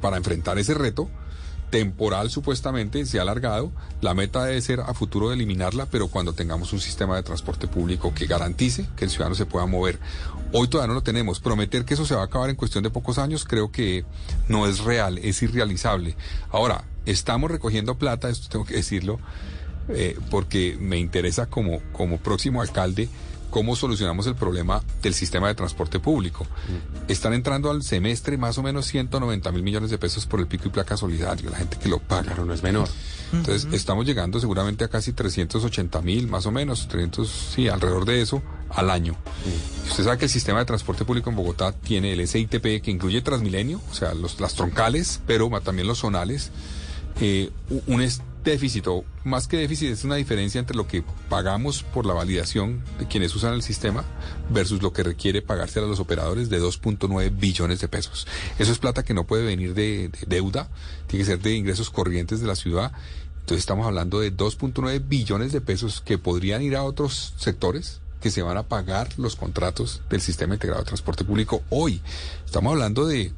[0.00, 1.10] para enfrentar ese reto
[1.74, 3.72] temporal supuestamente se ha alargado.
[4.00, 7.66] La meta debe ser a futuro de eliminarla, pero cuando tengamos un sistema de transporte
[7.66, 9.98] público que garantice que el ciudadano se pueda mover.
[10.52, 11.40] Hoy todavía no lo tenemos.
[11.40, 14.04] Prometer que eso se va a acabar en cuestión de pocos años creo que
[14.46, 16.14] no es real, es irrealizable.
[16.52, 19.18] Ahora, estamos recogiendo plata, esto tengo que decirlo,
[19.88, 23.08] eh, porque me interesa como, como próximo alcalde
[23.54, 26.44] cómo solucionamos el problema del sistema de transporte público.
[27.06, 30.66] Están entrando al semestre más o menos 190 mil millones de pesos por el pico
[30.66, 32.24] y placa solidario, la gente que lo paga.
[32.24, 32.88] Claro, no es menor.
[33.32, 38.22] Entonces, estamos llegando seguramente a casi 380 mil, más o menos, 300, sí, alrededor de
[38.22, 39.14] eso, al año.
[39.88, 43.22] Usted sabe que el sistema de transporte público en Bogotá tiene el SITP, que incluye
[43.22, 46.50] Transmilenio, o sea, los, las troncales, pero también los zonales,
[47.20, 47.50] eh,
[47.86, 48.02] un
[48.44, 52.82] déficit, o más que déficit, es una diferencia entre lo que pagamos por la validación
[52.98, 54.04] de quienes usan el sistema
[54.50, 58.26] versus lo que requiere pagarse a los operadores de 2.9 billones de pesos.
[58.58, 60.68] Eso es plata que no puede venir de, deuda,
[61.06, 62.92] tiene que ser de ingresos corrientes de la ciudad.
[63.40, 68.30] Entonces estamos hablando de 2.9 billones de pesos que podrían ir a otros sectores que
[68.30, 72.00] se van a pagar los contratos del sistema integrado de transporte público hoy.
[72.46, 73.32] Estamos hablando de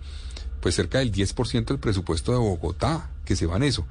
[0.61, 3.87] pues cerca del 10% del presupuesto de Bogotá que se va en eso.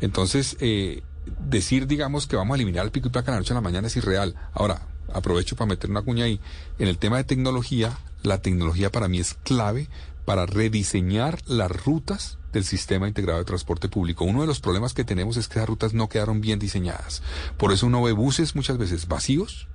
[0.00, 1.02] Entonces, eh,
[1.48, 3.60] decir, digamos, que vamos a eliminar el pico y placa de la noche a la
[3.60, 4.34] mañana es irreal.
[4.52, 6.40] Ahora, aprovecho para meter una cuña ahí.
[6.78, 9.88] En el tema de tecnología, la tecnología para mí es clave
[10.24, 14.24] para rediseñar las rutas del sistema integrado de transporte público.
[14.24, 17.22] Uno de los problemas que tenemos es que esas rutas no quedaron bien diseñadas.
[17.56, 19.68] Por eso uno ve buses muchas veces vacíos,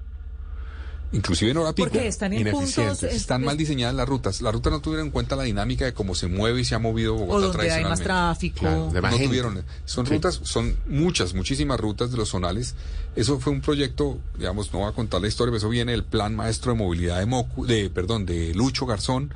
[1.13, 4.41] inclusive en hora pico, Porque están en puntos, es- están mal diseñadas las rutas.
[4.41, 6.79] Las rutas no tuvieron en cuenta la dinámica de cómo se mueve y se ha
[6.79, 8.03] movido Bogotá o donde hay más tradicionalmente.
[8.03, 8.59] tráfico.
[8.59, 9.27] Claro, de- No gente.
[9.27, 9.63] tuvieron.
[9.85, 10.13] Son Sí.
[10.13, 12.75] rutas, son muchas, muchísimas rutas de los zonales.
[13.15, 16.03] Eso fue un proyecto, digamos, no voy a contar la historia, pero eso viene del
[16.03, 19.33] plan maestro de movilidad de Mocu, de, perdón, de Lucho Garzón.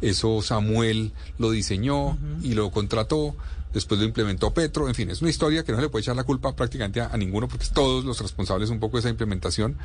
[0.00, 3.36] Eso Samuel lo diseñó y lo contrató.
[3.72, 4.88] Después lo implementó Petro.
[4.88, 7.16] En fin, es una historia que no se le puede echar la culpa prácticamente a,
[7.16, 9.76] ninguno porque todos los responsables un poco de esa implementación.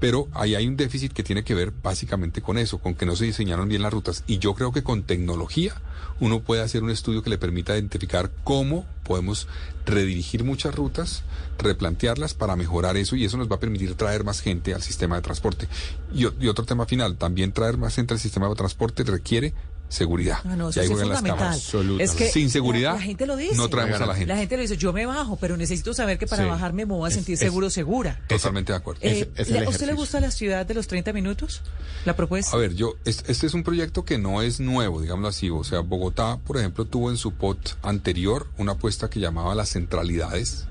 [0.00, 3.16] Pero ahí hay un déficit que tiene que ver básicamente con eso, con que no
[3.16, 4.24] se diseñaron bien las rutas.
[4.26, 5.74] Y yo creo que con tecnología
[6.20, 9.46] uno puede hacer un estudio que le permita identificar cómo podemos
[9.86, 11.22] redirigir muchas rutas,
[11.58, 15.16] replantearlas para mejorar eso y eso nos va a permitir traer más gente al sistema
[15.16, 15.68] de transporte.
[16.12, 19.54] Y otro tema final, también traer más gente al sistema de transporte requiere
[19.88, 20.38] seguridad.
[20.44, 21.58] Ah, no, Y eso sí es fundamental.
[22.00, 23.56] Es que Sin seguridad, la, la gente lo dice.
[23.56, 24.26] no traemos a la gente.
[24.32, 26.48] La gente lo dice, yo me bajo, pero necesito saber que para Sí.
[26.50, 28.20] bajarme me voy a Es- sentir es- seguro, segura.
[28.28, 29.00] Totalmente de acuerdo.
[29.02, 31.62] Eh, es- es el ¿le- ¿A usted le gusta la ciudad de los 30 minutos?
[32.04, 32.54] ¿La propuesta?
[32.54, 35.48] A ver, yo, es- este es un proyecto que no es nuevo, digámoslo así.
[35.50, 39.70] O sea, Bogotá, por ejemplo, tuvo en su POT anterior una apuesta que llamaba las
[39.70, 40.66] centralidades.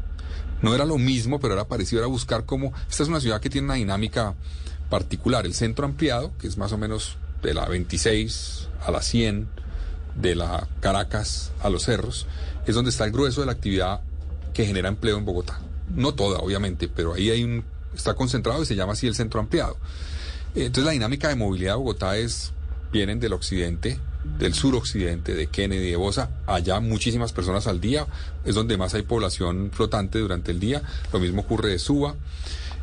[0.62, 2.74] No era lo mismo, pero era parecido, era buscar cómo...
[2.90, 4.36] Esta es una ciudad que tiene una dinámica
[4.90, 5.46] particular.
[5.46, 9.48] El centro ampliado, que es más o menos de la 26 a la 100,
[10.22, 12.28] de la Caracas a los cerros,
[12.66, 14.02] es donde está el grueso de la actividad
[14.54, 15.60] que genera empleo en Bogotá.
[15.94, 17.64] No toda, obviamente, pero ahí hay un,
[17.96, 19.78] está concentrado y se llama así el centro ampliado.
[20.56, 22.52] Entonces la dinámica de movilidad de Bogotá es,
[22.92, 24.00] vienen del occidente,
[24.40, 28.08] del suroccidente, de Kennedy, de Bosa, allá muchísimas personas al día,
[28.44, 30.82] es donde más hay población flotante durante el día,
[31.14, 32.16] lo mismo ocurre de Suba,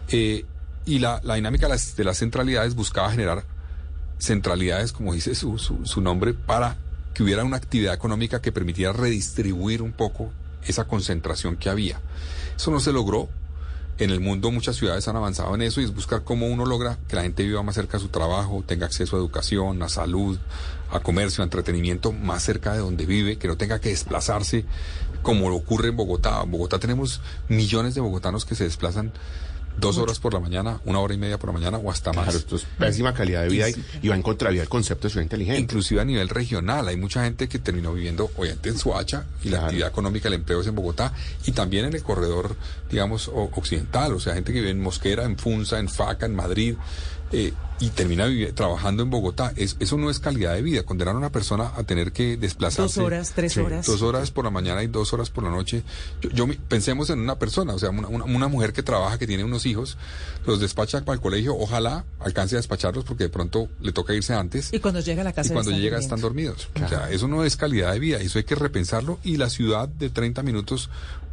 [0.08, 0.44] Eh,
[0.86, 3.42] y la, la dinámica de las, de las centralidades buscaba generar
[4.18, 6.77] centralidades, como dice su, su, su nombre, para
[7.14, 10.31] que hubiera una actividad económica que permitiera redistribuir un poco
[10.66, 12.00] esa concentración que había.
[12.57, 13.29] Eso no se logró.
[13.96, 16.98] En el mundo muchas ciudades han avanzado en eso y es buscar cómo uno logra
[17.07, 20.37] que la gente viva más cerca de su trabajo, tenga acceso a educación, a salud,
[20.90, 24.64] a comercio, a entretenimiento más cerca de donde vive, que no tenga que desplazarse
[25.22, 26.42] como ocurre en Bogotá.
[26.42, 29.12] En Bogotá tenemos millones de bogotanos que se desplazan
[29.78, 32.24] dos horas por la mañana, una hora y media por la mañana o hasta más.
[32.24, 35.12] Claro, esto es pésima calidad de vida y, y va en contravía del concepto de
[35.12, 35.60] ciudad inteligente.
[35.60, 39.62] Inclusive a nivel regional, hay mucha gente que terminó viviendo obviamente en Soacha y la
[39.64, 41.12] actividad económica, el empleo es en Bogotá
[41.46, 42.56] y también en el corredor,
[42.90, 46.34] digamos, o- occidental, o sea, gente que vive en Mosquera, en Funza, en Faca, en
[46.34, 46.76] Madrid
[47.32, 49.52] eh, y termina trabajando en Bogotá.
[49.56, 53.00] Es- eso no es calidad de vida, condenar a una persona a tener que desplazarse.
[53.00, 53.84] Dos horas, tres Sí, horas.
[53.87, 55.82] Dos horas por la mañana y dos horas por la noche.
[56.22, 59.18] Yo, yo mi- pensemos en una persona, o sea, una, una- una mujer que trabaja,
[59.18, 59.98] que tiene unos hijos,
[60.46, 64.34] los despacha para el colegio, ojalá alcance a despacharlos porque de pronto le toca irse
[64.34, 64.72] antes.
[64.72, 66.68] Y cuando llega a la casa Y cuando están llega están dormidos.
[66.82, 69.88] O sea, eso no es calidad de vida, eso hay que repensarlo y la ciudad
[69.88, 70.90] de 30 minutos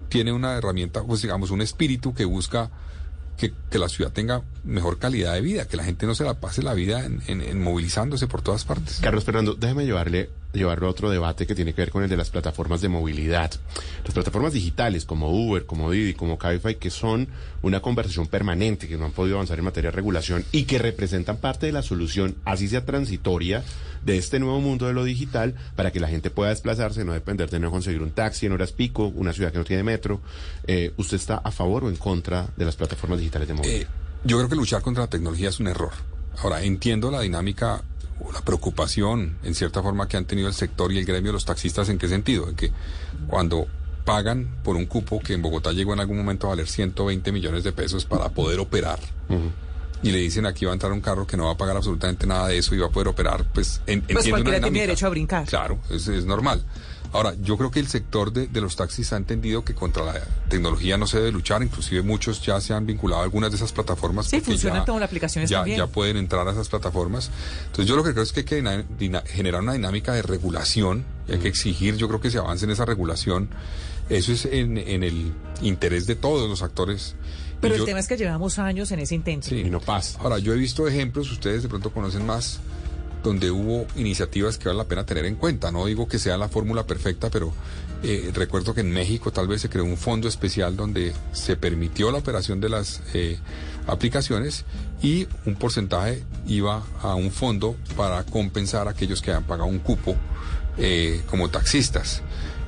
[0.09, 2.71] tiene una herramienta, pues digamos, un espíritu que busca
[3.49, 6.61] que, la ciudad tenga mejor calidad de vida, que la gente no se la pase
[6.61, 8.99] la vida en, en- en movilizándose por todas partes.
[9.01, 12.17] Carlos Fernando, déjeme llevarle, llevarlo a otro debate que tiene que ver con el de
[12.17, 13.51] las plataformas de movilidad.
[14.03, 17.27] Las plataformas digitales como Uber, como Didi, como Cabify, que son
[17.61, 21.37] una conversación permanente, que no han podido avanzar en materia de regulación y que representan
[21.37, 23.63] parte de la solución, así sea transitoria,
[24.05, 27.49] de este nuevo mundo de lo digital para que la gente pueda desplazarse, no depender
[27.49, 30.21] de no conseguir un taxi en horas pico, una ciudad que no tiene metro.
[30.65, 33.81] Eh, ¿Usted está a favor o en contra de las plataformas digitales de movilidad?
[33.81, 33.87] Eh,
[34.23, 35.91] yo creo que luchar contra la tecnología es un error.
[36.39, 37.83] Ahora, entiendo la dinámica
[38.19, 41.33] o la preocupación, en cierta forma, que han tenido el sector y el gremio de
[41.33, 41.89] los taxistas.
[41.89, 42.49] ¿En qué sentido?
[42.49, 42.71] En que
[43.27, 43.67] cuando
[44.05, 47.63] pagan por un cupo que en Bogotá llegó en algún momento a valer 120 millones
[47.63, 48.99] de pesos para poder operar,
[50.03, 52.25] y le dicen aquí va a entrar un carro que no va a pagar absolutamente
[52.25, 54.81] nada de eso y va a poder operar, pues en, Pues entiendo una cualquiera tiene
[54.81, 55.45] derecho a brincar.
[55.45, 56.63] Claro, es, es normal.
[57.13, 60.13] Ahora, yo creo que el sector de, de los taxis ha entendido que contra la
[60.49, 63.73] tecnología no se debe luchar, inclusive muchos ya se han vinculado a algunas de esas
[63.73, 64.27] plataformas.
[64.27, 65.77] Sí, funcionan como las aplicaciones ya, también.
[65.77, 67.29] ya pueden entrar a esas plataformas.
[67.65, 71.33] Entonces yo lo que creo es que hay que generar una dinámica de regulación y
[71.33, 73.49] hay que exigir, yo creo que se avance en esa regulación.
[74.09, 77.15] Eso es en, en el interés de todos los actores.
[77.53, 79.47] Y Pero yo- el tema es que llevamos años en ese intento.
[79.49, 79.57] Sí.
[79.65, 80.19] Y no pasa.
[80.21, 82.59] Ahora, yo he visto ejemplos, ustedes de pronto conocen más,
[83.23, 85.71] donde hubo iniciativas que vale la pena tener en cuenta.
[85.71, 87.53] No digo que sea la fórmula perfecta, pero
[88.03, 92.11] eh, recuerdo que en México tal vez se creó un fondo especial donde se permitió
[92.11, 93.37] la operación de las eh,
[93.87, 94.65] aplicaciones
[95.01, 99.79] y un porcentaje iba a un fondo para compensar a aquellos que habían pagado un
[99.79, 100.15] cupo
[100.77, 102.21] eh, como taxistas.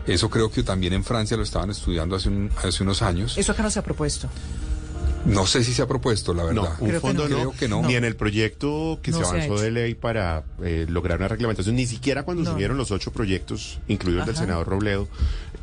[0.05, 2.29] Eso creo que también en Francia lo estaban estudiando hace,
[2.63, 3.37] hace unos años.
[3.37, 4.29] Eso acá no se ha propuesto.
[5.25, 6.63] No sé si se ha propuesto, la verdad.
[6.79, 7.35] No, un fondo no.
[7.35, 7.81] Creo que no.
[7.83, 11.85] Ni en el proyecto que se avanzó de ley para eh, lograr una reglamentación, ni
[11.85, 15.07] siquiera cuando se vieron los ocho proyectos, incluidos el del senador Robledo,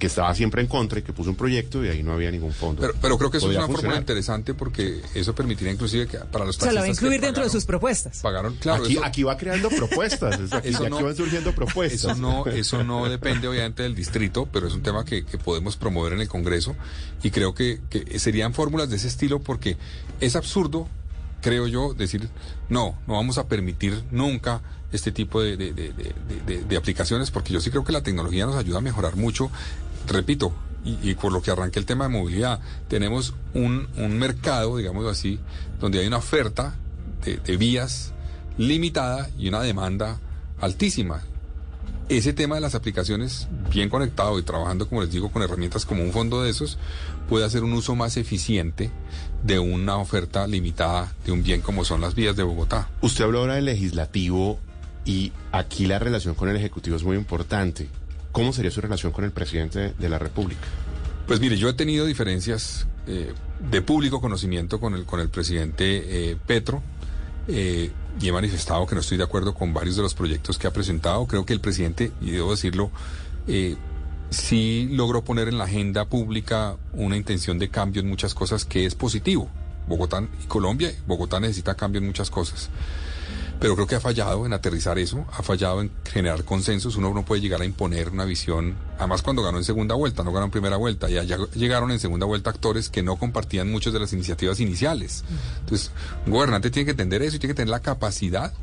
[0.01, 2.53] que estaba siempre en contra y que puso un proyecto y ahí no había ningún
[2.53, 2.91] fondo.
[3.01, 6.57] Pero, creo que eso es una fórmula interesante porque eso permitiría inclusive que para los
[6.57, 6.69] taxistas...
[6.69, 8.21] Se lo va a incluir dentro de sus propuestas.
[8.21, 8.85] Pagaron, claro.
[8.85, 12.05] Aquí, aquí va creando propuestas, aquí, van surgiendo propuestas.
[12.05, 16.15] Eso no, eso no depende obviamente del distrito, pero es un tema que, podemos promover
[16.15, 16.75] en el Congreso
[17.23, 19.77] y creo que, que serían fórmulas de ese estilo porque
[20.21, 20.87] es absurdo,
[21.43, 22.29] creo yo, decir,
[22.69, 24.61] no, no vamos a permitir nunca
[24.93, 29.17] este tipo de, aplicaciones, porque yo sí creo que la tecnología nos ayuda a mejorar
[29.17, 29.51] mucho.
[30.07, 30.53] Repito,
[30.85, 33.89] y, por lo que arranque el tema de movilidad, tenemos un
[34.21, 35.41] mercado, digamos así,
[35.81, 36.77] donde hay una oferta
[37.25, 38.13] de vías
[38.57, 40.21] limitada y una demanda
[40.61, 41.25] altísima
[42.11, 46.03] ese tema de las aplicaciones, bien conectado y trabajando, como les digo, con herramientas como
[46.03, 46.77] un fondo de esos,
[47.29, 48.91] puede hacer un uso más eficiente
[49.43, 52.89] de una oferta limitada de un bien como son las vías de Bogotá.
[53.01, 54.59] Usted habló ahora del legislativo
[55.05, 57.89] y aquí la relación con el Ejecutivo es muy importante.
[58.33, 60.67] ¿Cómo sería su relación con el presidente de la República?
[61.27, 63.33] Pues mire, yo he tenido diferencias eh,
[63.71, 66.83] de público conocimiento con el, con el presidente eh, Petro.
[67.49, 70.67] Eh, y he manifestado que no estoy de acuerdo con varios de los proyectos que
[70.67, 71.27] ha presentado.
[71.27, 72.91] Creo que el presidente, y debo decirlo,
[74.31, 78.87] sí logró poner en la agenda pública una intención de cambio en muchas cosas que
[78.87, 79.49] es positivo.
[79.89, 82.71] Bogotá y Colombia, Bogotá necesita cambio en muchas cosas.
[83.59, 86.97] Pero creo que ha fallado en aterrizar eso, ha fallado en generar consensos.
[86.97, 90.33] Uno no puede llegar a imponer una visión, además cuando ganó en segunda vuelta, no
[90.33, 91.23] ganó en primera vuelta, ya,
[91.55, 95.25] llegaron en segunda vuelta actores que no compartían muchas de las iniciativas iniciales.
[95.59, 95.91] Entonces,
[96.25, 98.55] un gobernante tiene que entender eso y tiene que tener la capacidad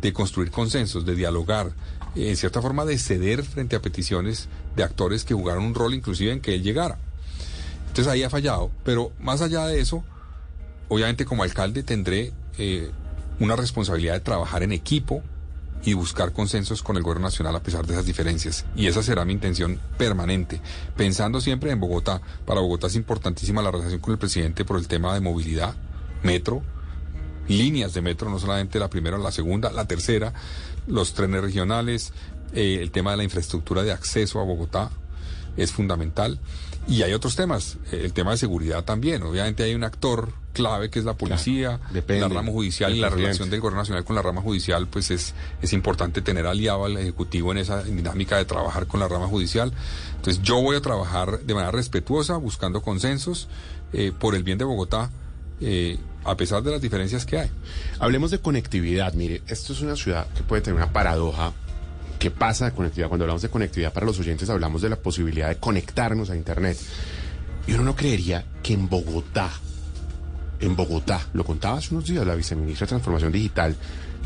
[0.00, 1.72] de construir consensos, de dialogar,
[2.14, 6.32] en cierta forma de ceder frente a peticiones de actores que jugaron un rol inclusive
[6.32, 6.98] en que él llegara.
[7.88, 8.70] Entonces ahí ha fallado.
[8.84, 10.04] Pero más allá de eso,
[10.88, 12.90] obviamente como alcalde tendré eh,
[13.40, 15.22] una responsabilidad de trabajar en equipo
[15.84, 18.64] y buscar consensos con el gobierno nacional a pesar de esas diferencias.
[18.74, 20.60] Y esa será mi intención permanente,
[20.96, 22.20] pensando siempre en Bogotá.
[22.44, 25.74] Para Bogotá es importantísima la relación con el presidente por el tema de movilidad,
[26.22, 26.62] metro,
[27.48, 30.32] líneas de metro, no solamente la primera, la segunda, la tercera,
[30.86, 32.12] los trenes regionales,
[32.54, 34.90] eh, el tema de la infraestructura de acceso a Bogotá
[35.56, 36.38] es fundamental.
[36.88, 39.22] Y hay otros temas, el tema de seguridad también.
[39.24, 43.50] Obviamente hay un actor clave que es la policía, la rama judicial y la relación
[43.50, 47.50] del gobierno nacional con la rama judicial, pues es, es importante tener aliado al Ejecutivo
[47.50, 49.72] en esa dinámica de trabajar con la rama judicial.
[50.14, 53.48] Entonces yo voy a trabajar de manera respetuosa, buscando consensos
[53.92, 55.10] eh, por el bien de Bogotá.
[55.60, 57.50] Eh, a pesar de las diferencias que hay.
[58.00, 59.14] Hablemos de conectividad.
[59.14, 61.52] Mire, esto es una ciudad que puede tener una paradoja
[62.18, 63.08] ¿Qué pasa de conectividad?
[63.08, 66.78] Cuando hablamos de conectividad para los oyentes hablamos de la posibilidad de conectarnos a Internet.
[67.66, 69.50] Y uno no creería que en Bogotá,
[70.60, 73.76] en Bogotá, lo contaba hace unos días la viceministra de Transformación Digital,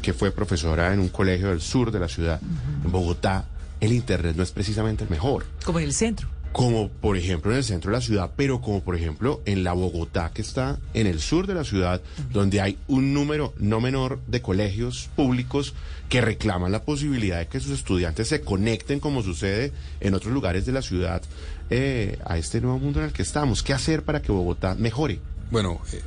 [0.03, 2.41] que fue profesora en un colegio del sur de la ciudad,
[2.85, 3.45] en Bogotá
[3.81, 5.47] el Internet no es precisamente el mejor.
[5.65, 8.83] Como en el centro como por ejemplo en el centro de la ciudad, pero como
[8.83, 12.01] por ejemplo en la Bogotá que está en el sur de la ciudad,
[12.33, 15.75] donde hay un número no menor de colegios públicos
[16.09, 20.67] que reclaman la posibilidad de que sus estudiantes se conecten como sucede en otros lugares
[20.67, 21.23] de la ciudad
[21.71, 23.63] eh, a este nuevo mundo en el que estamos.
[23.63, 25.21] ¿Qué hacer para que Bogotá mejore?
[25.53, 26.03] Bueno, eh,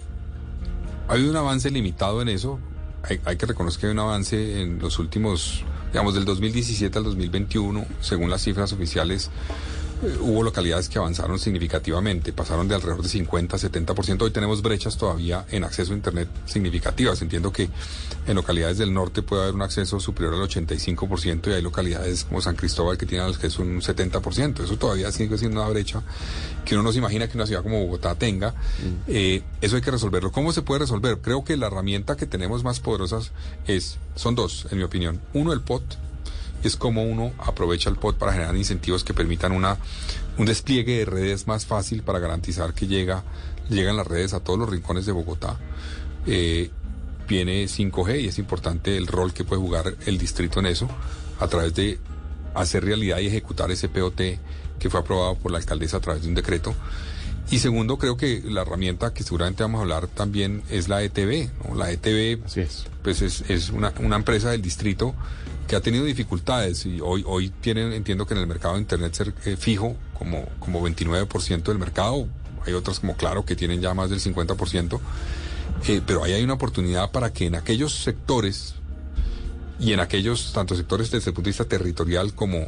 [1.07, 2.59] hay un avance limitado en eso.
[3.03, 7.05] Hay, hay que reconocer que hay un avance en los últimos, digamos, del 2017 al
[7.05, 9.29] 2021, según las cifras oficiales
[10.21, 14.21] hubo localidades que avanzaron significativamente, pasaron de alrededor de 50 a 70%.
[14.21, 17.21] Hoy tenemos brechas todavía en acceso a Internet significativas.
[17.21, 17.69] Entiendo que
[18.27, 22.41] en localidades del norte puede haber un acceso superior al 85% y hay localidades como
[22.41, 24.63] San Cristóbal que tienen acceso un 70%.
[24.63, 26.01] Eso todavía sigue siendo una brecha
[26.65, 28.51] que uno no se imagina que una ciudad como Bogotá tenga.
[28.51, 29.03] Mm.
[29.07, 30.31] Eh, eso hay que resolverlo.
[30.31, 31.19] ¿Cómo se puede resolver?
[31.19, 33.19] Creo que la herramienta que tenemos más poderosa
[33.67, 35.19] es, son dos, en mi opinión.
[35.33, 35.83] Uno, el POT,
[36.63, 39.77] es cómo uno aprovecha el POT para generar incentivos que permitan una,
[40.37, 43.23] un despliegue de redes más fácil para garantizar que llega,
[43.69, 45.57] llegan las redes a todos los rincones de Bogotá.
[46.25, 46.71] Eh,
[47.27, 50.87] viene 5G y es importante el rol que puede jugar el distrito en eso
[51.39, 51.99] a través de
[52.53, 54.21] hacer realidad y ejecutar ese POT
[54.79, 56.73] que fue aprobado por la alcaldesa a través de un decreto.
[57.51, 61.49] Y segundo, creo que la herramienta que seguramente vamos a hablar también es la ETV.
[61.67, 61.75] ¿no?
[61.75, 62.85] La Así es.
[63.03, 65.13] pues es, es una, una empresa del distrito
[65.67, 69.13] que ha tenido dificultades y hoy, hoy tienen, entiendo que en el mercado de Internet
[69.13, 72.27] ser, eh, fijo como, como 29% del mercado,
[72.65, 74.99] hay otras como Claro que tienen ya más del 50%,
[75.87, 78.75] eh, pero ahí hay una oportunidad para que en aquellos sectores
[79.79, 82.67] y en aquellos, tanto sectores desde el punto de vista territorial como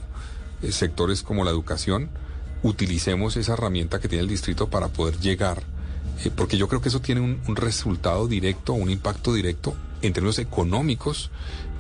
[0.62, 2.10] eh, sectores como la educación,
[2.64, 5.64] utilicemos esa herramienta que tiene el distrito para poder llegar,
[6.24, 10.14] eh, porque yo creo que eso tiene un, un resultado directo, un impacto directo en
[10.14, 11.32] términos económicos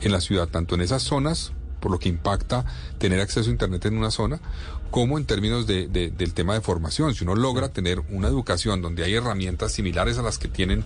[0.02, 1.54] en la ciudad, tanto en esas zonas,
[1.86, 2.66] por lo que impacta
[2.98, 4.40] tener acceso a Internet en una zona,
[4.90, 7.14] como en términos de, de- del tema de formación.
[7.14, 10.84] Si uno logra tener una educación donde hay herramientas similares a las que tienen,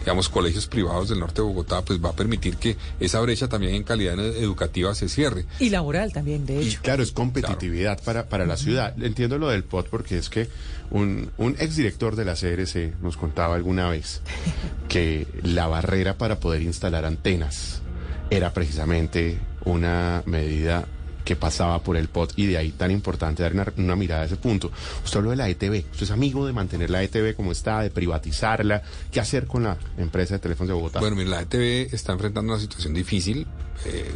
[0.00, 3.76] digamos, colegios privados del norte de Bogotá, pues va a permitir que esa brecha también
[3.76, 5.44] en calidad educativa se cierre.
[5.60, 6.80] Y laboral también, de Y hecho.
[6.82, 9.00] claro, es competitividad para, para la ciudad.
[9.00, 10.48] Entiendo lo del POT porque es que
[10.90, 14.20] un, un exdirector de la CRC nos contaba alguna vez
[14.88, 17.82] que la barrera para poder instalar antenas
[18.30, 20.86] era precisamente una medida
[21.24, 24.36] que pasaba por el POT y de ahí tan importante dar una, mirada a ese
[24.36, 24.70] punto.
[25.04, 27.90] Usted habló de la ETV, usted es amigo de mantener la ETV como está, de
[27.90, 30.98] privatizarla, ¿qué hacer con la empresa de teléfonos de Bogotá?
[31.00, 33.46] Bueno, mira, la ETV está enfrentando una situación difícil.
[33.84, 34.10] Eh,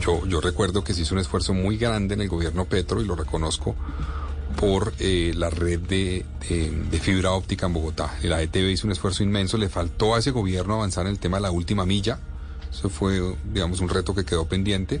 [0.00, 3.04] yo, yo, recuerdo que se hizo un esfuerzo muy grande en el gobierno Petro y
[3.04, 3.74] lo reconozco
[4.58, 8.14] por eh, la red de, de- de fibra óptica en Bogotá.
[8.22, 11.36] La ETV hizo un esfuerzo inmenso, le faltó a ese gobierno avanzar en el tema
[11.36, 12.18] de la última milla.
[12.78, 13.20] Eso fue,
[13.52, 15.00] digamos, un reto que quedó pendiente.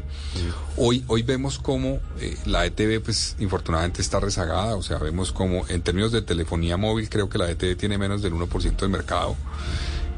[0.76, 4.76] Hoy, hoy vemos cómo eh, la ETV, pues, infortunadamente está rezagada.
[4.76, 8.22] O sea, vemos como, en términos de telefonía móvil, creo que la ETV tiene menos
[8.22, 9.36] del 1% del mercado.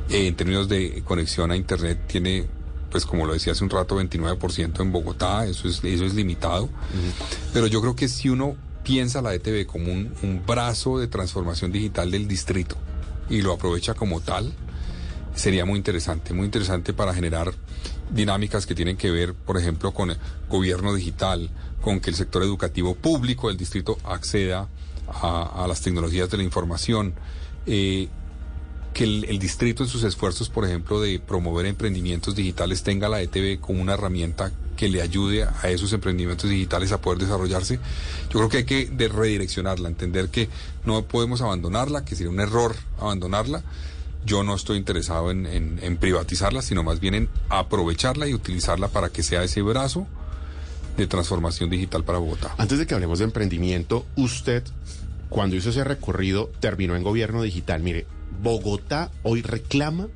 [0.08, 2.46] Eh, en términos de conexión a Internet tiene,
[2.92, 6.68] pues como lo decía hace un rato, 29% en Bogotá, eso es, eso es limitado.
[7.52, 11.72] Pero yo creo que si uno piensa la ETV como un, un brazo de transformación
[11.72, 12.76] digital del distrito
[13.28, 14.54] y lo aprovecha como tal,
[15.38, 17.54] sería muy interesante, muy interesante para generar
[18.10, 22.42] dinámicas que tienen que ver, por ejemplo, con el gobierno digital, con que el sector
[22.42, 24.68] educativo público del distrito acceda
[25.06, 27.14] a, a las tecnologías de la información,
[27.66, 28.08] eh,
[28.92, 33.22] que el, el distrito en sus esfuerzos, por ejemplo, de promover emprendimientos digitales tenga la
[33.22, 37.78] ETV como una herramienta que le ayude a esos emprendimientos digitales a poder desarrollarse.
[38.30, 40.48] Yo creo que hay que redireccionarla, entender que
[40.84, 43.62] no podemos abandonarla, que sería un error abandonarla.
[44.28, 49.22] Yo no estoy interesado en, privatizarla, sino más bien en aprovecharla y utilizarla para que
[49.22, 50.06] sea ese brazo
[50.98, 52.54] de transformación digital para Bogotá.
[52.58, 54.62] Antes de que hablemos de emprendimiento, usted,
[55.30, 57.80] cuando hizo ese recorrido, terminó en gobierno digital.
[57.80, 58.06] Mire,
[58.42, 60.08] Bogotá hoy reclama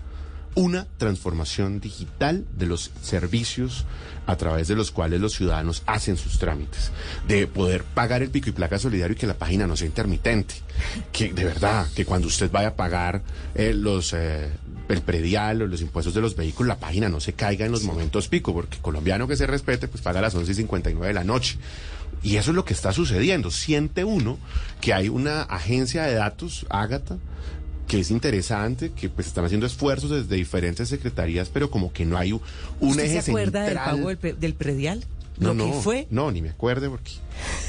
[0.54, 3.86] una transformación digital de los servicios
[4.26, 6.92] a través de los cuales los ciudadanos hacen sus trámites,
[7.26, 10.54] de poder pagar el pico y placa solidario y que la página no sea intermitente,
[11.12, 13.22] que de verdad, que cuando usted vaya a pagar
[13.54, 14.50] eh, los eh,
[14.88, 17.82] el predial o los impuestos de los vehículos, la página no se caiga en los
[17.82, 21.14] momentos pico, porque colombiano que se respete, pues paga a las 11 y 59 de
[21.14, 21.58] la noche.
[22.22, 23.50] Y eso es lo que está sucediendo.
[23.50, 24.38] Siente uno
[24.80, 27.18] que hay una agencia de datos, Ágata,
[27.92, 32.16] que es interesante, que pues están haciendo esfuerzos desde diferentes secretarías, pero como que no
[32.16, 32.40] hay un
[32.80, 33.96] ¿Usted eje se acuerda del central.
[33.96, 35.04] pago del, pe- del predial?
[35.38, 36.06] No, no, que fue.
[36.10, 37.10] no, ni me acuerde porque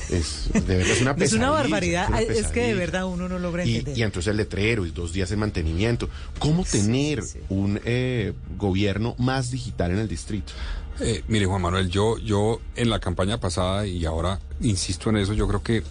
[0.09, 1.49] es, de verdad, es una Es pesadilla.
[1.49, 2.07] una barbaridad.
[2.09, 3.97] una Es que de verdad uno no logra entender.
[3.97, 6.09] y entonces el letrero y dos días de mantenimiento.
[6.39, 7.39] ¿Cómo tener sí.
[7.49, 10.53] un eh, gobierno más digital en el distrito?
[11.01, 15.33] Eh, mire, Juan Manuel, yo, yo en la campaña pasada y ahora insisto en eso,
[15.33, 15.83] yo creo que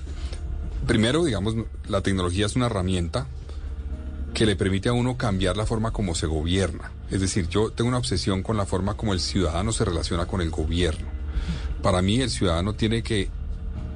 [0.87, 1.55] primero, digamos,
[1.89, 3.27] la tecnología es una herramienta
[4.35, 6.93] que le permite a uno cambiar la forma como se gobierna.
[7.11, 10.41] Es decir, yo tengo una obsesión con la forma como el ciudadano se relaciona con
[10.41, 11.07] el gobierno.
[11.83, 13.29] Para mí el ciudadano tiene que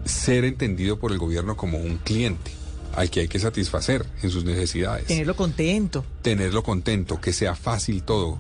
[0.05, 2.51] ser entendido por el gobierno como un cliente
[2.95, 6.05] al que hay que satisfacer en sus necesidades Tenerlo contento.
[6.23, 8.39] tenerlo contento, que sea fácil todo.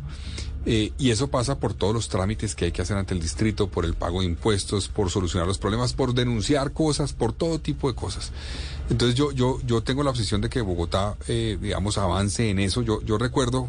[0.64, 3.68] Eh, y eso pasa por todos los trámites que hay que hacer ante el distrito,
[3.68, 7.88] por el pago de impuestos, por solucionar los problemas, por denunciar cosas, por todo tipo
[7.88, 8.32] de cosas.
[8.90, 12.83] Entonces yo, yo, yo tengo la obsesión de que Bogotá, eh, digamos, avance en eso.
[12.83, 13.68] Yo, yo recuerdo,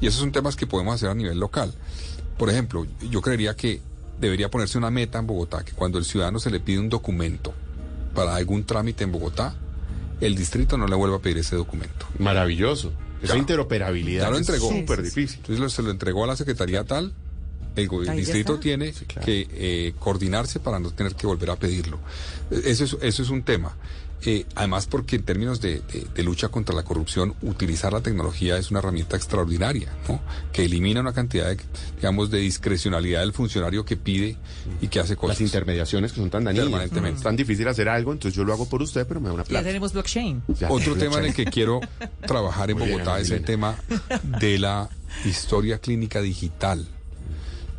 [0.00, 1.72] y esos son temas que podemos hacer a nivel local.
[2.38, 3.80] Por ejemplo, yo creería que
[4.20, 7.52] debería ponerse una meta en Bogotá, que cuando el ciudadano se le pide un documento
[8.14, 9.54] para algún trámite en Bogotá,
[10.20, 12.06] el distrito no le vuelva a pedir ese documento.
[12.18, 12.92] Maravilloso.
[13.22, 13.38] Esa Ya.
[13.38, 14.68] interoperabilidad Ya lo es entregó.
[14.70, 15.20] súper Sí, sí, sí.
[15.20, 15.38] difícil.
[15.40, 17.12] Entonces lo- se lo entregó a la secretaría tal.
[17.76, 19.26] El, el distrito tiene Sí, claro.
[19.26, 21.98] que eh, coordinarse para no tener que volver a pedirlo.
[22.52, 23.76] Eh, Eso es, eso es un tema.
[24.26, 25.82] Eh, además, porque en términos de,
[26.16, 30.20] lucha contra la corrupción, utilizar la tecnología es una herramienta extraordinaria, ¿no?
[30.52, 31.58] Que elimina una cantidad, de,
[31.96, 34.38] digamos, de discrecionalidad del funcionario que pide
[34.80, 35.40] y que hace cosas.
[35.40, 36.90] Las intermediaciones que son tan dañinas.
[36.90, 39.44] Es tan difícil hacer algo, entonces yo lo hago por usted, pero me da una
[39.44, 39.60] plata.
[39.60, 40.42] Ya tenemos blockchain.
[40.70, 41.80] Otro tema en el que quiero
[42.26, 43.76] trabajar en Bogotá es el tema
[44.40, 44.88] de la
[45.24, 46.88] historia clínica digital.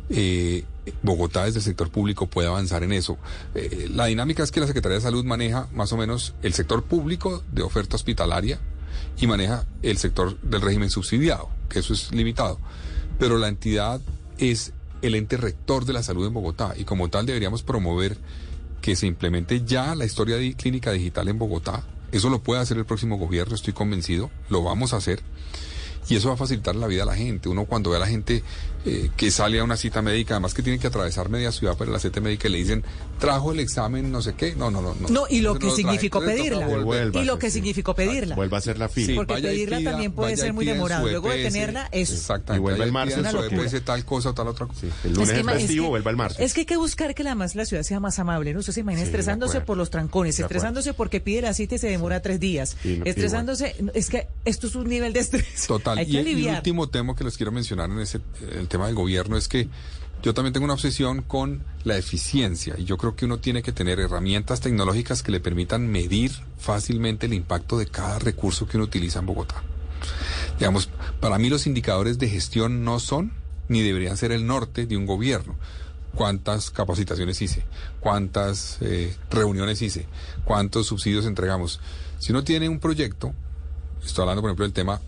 [0.08, 0.64] Eh,
[1.02, 3.18] Bogotá desde el sector público puede avanzar en eso.
[3.54, 6.84] Eh, la dinámica es que la Secretaría de Salud maneja más o menos el sector
[6.84, 8.60] público de oferta hospitalaria
[9.18, 12.58] y maneja el sector del régimen subsidiado, que eso es limitado.
[13.18, 14.00] Pero la entidad
[14.38, 18.16] es el ente rector de la salud en Bogotá y como tal deberíamos promover
[18.80, 21.82] que se implemente ya la historia clínica digital en Bogotá.
[22.12, 25.20] Eso lo puede hacer el próximo gobierno, estoy convencido, lo vamos a hacer.
[26.08, 27.48] Y eso va a facilitar la vida a la gente.
[27.48, 28.44] Uno cuando ve a la gente
[28.86, 31.90] eh, que sale a una cita médica, además que tiene que atravesar media ciudad para
[31.90, 32.84] la cita médica y le dicen,
[33.18, 34.54] trajo el examen, no sé qué.
[34.54, 34.94] No, no, no.
[34.94, 36.68] No, no y lo que significó pedirla.
[37.12, 38.36] y lo que significó pedirla.
[38.36, 39.16] Vuelva a hacer la fila.
[39.16, 41.08] porque pedirla también puede ser muy demorado.
[41.08, 42.12] Luego de tenerla, es.
[42.12, 42.60] Exactamente.
[42.60, 43.16] Y vuelve el martes.
[43.50, 44.86] Puede tal cosa o tal otra cosa.
[45.04, 46.38] el lunes es, festivo, vuelva el martes.
[46.38, 48.60] Es que hay que buscar que además la ciudad sea más amable, ¿no?
[48.60, 52.22] Usted se imagina estresándose por los trancones, estresándose porque pide la cita y se demora
[52.22, 52.76] tres días.
[52.84, 55.66] estresándose, es que esto es un nivel de estrés.
[55.66, 55.96] Total.
[56.08, 58.20] y, el último tema que les quiero mencionar en ese
[58.52, 59.70] el tema del gobierno es que
[60.22, 63.72] yo también tengo una obsesión con la eficiencia y yo creo que uno tiene que
[63.72, 68.84] tener herramientas tecnológicas que le permitan medir fácilmente el impacto de cada recurso que uno
[68.84, 69.62] utiliza en Bogotá.
[70.58, 73.32] Digamos, para mí los indicadores de gestión no son
[73.68, 75.56] ni deberían ser el norte de un gobierno.
[76.14, 77.64] ¿Cuántas capacitaciones hice?
[78.00, 80.06] ¿Cuántas eh, reuniones hice?
[80.44, 81.80] ¿Cuántos subsidios entregamos?
[82.18, 83.32] Si uno tiene un proyecto,
[84.04, 85.00] estoy hablando por ejemplo del tema,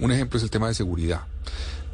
[0.00, 1.22] un ejemplo es el tema de seguridad.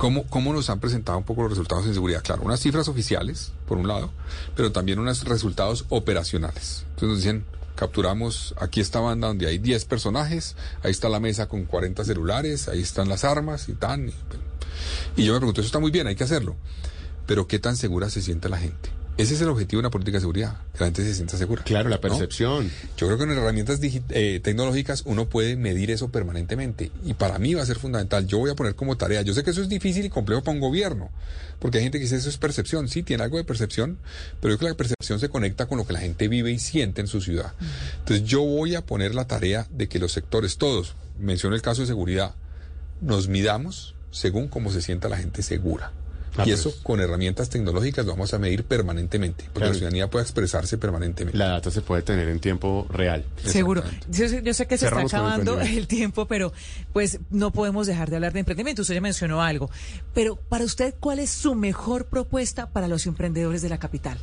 [0.03, 2.24] ¿Cómo, ¿Cómo nos han presentado un poco los resultados en seguridad?
[2.24, 4.11] Claro, unas cifras oficiales, por un lado,
[4.57, 6.86] pero también unos resultados operacionales.
[6.88, 7.44] Entonces nos dicen,
[7.76, 12.66] capturamos aquí esta banda donde hay 10 personajes, ahí está la mesa con 40 celulares,
[12.66, 14.11] ahí están las armas y tan.
[15.16, 16.57] y yo me pregunto, eso está muy bien, hay que hacerlo.
[17.28, 18.90] Pero ¿qué tan segura se siente la gente?
[19.18, 21.62] Ese es el objetivo de una política de seguridad, que la gente se sienta segura.
[21.64, 22.70] Claro, la percepción.
[22.96, 27.52] Yo creo que en herramientas eh, tecnológicas uno puede medir eso permanentemente y para mí
[27.52, 28.26] va a ser fundamental.
[28.26, 30.54] Yo voy a poner como tarea, yo sé que eso es difícil y complejo para
[30.54, 31.10] un gobierno,
[31.58, 33.98] porque hay gente que dice eso es percepción, sí, tiene algo de percepción,
[34.40, 36.58] pero yo creo que la percepción se conecta con lo que la gente vive y
[36.58, 37.52] siente en su ciudad.
[37.98, 41.82] Entonces yo voy a poner la tarea de que los sectores, todos, menciono el caso
[41.82, 42.34] de seguridad,
[43.02, 45.92] nos midamos según cómo se sienta la gente segura.
[46.37, 46.83] Ah, y eso pues.
[46.83, 51.37] con herramientas tecnológicas lo vamos a medir permanentemente, porque la ciudadanía puede expresarse permanentemente.
[51.37, 53.24] La data se puede tener en tiempo real.
[53.45, 53.83] Seguro.
[54.09, 56.53] Yo, sé que se está acabando el, tiempo, pero
[56.93, 58.83] pues no podemos dejar de hablar de emprendimiento.
[58.83, 59.70] Usted ya mencionó algo.
[60.14, 64.18] Pero para usted, ¿cuál es su mejor propuesta para los emprendedores de la capital?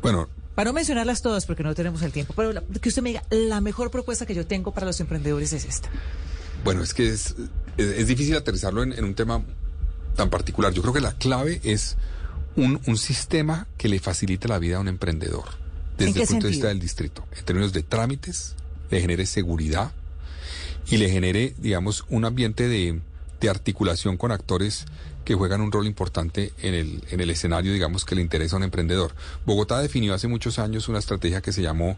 [0.00, 3.22] Bueno, para no mencionarlas todas porque no tenemos el tiempo, pero que usted me diga,
[3.30, 5.88] la mejor propuesta que yo tengo para los emprendedores es esta.
[6.64, 7.34] Bueno, es que es,
[7.76, 9.44] es, difícil aterrizarlo en, en, un tema
[10.18, 10.74] tan particular.
[10.74, 11.96] Yo creo que la clave es
[12.56, 15.44] un, un sistema que le facilite la vida a un emprendedor
[15.96, 18.54] desde el punto de vista del distrito, en términos de trámites,
[18.90, 19.92] le genere seguridad
[20.88, 23.00] y le genere, digamos, un ambiente de,
[23.40, 24.86] de articulación con actores
[25.24, 28.58] que juegan un rol importante en el, en el escenario, digamos, que le interesa a
[28.58, 29.12] un emprendedor.
[29.44, 31.96] Bogotá definió hace muchos años una estrategia que se llamó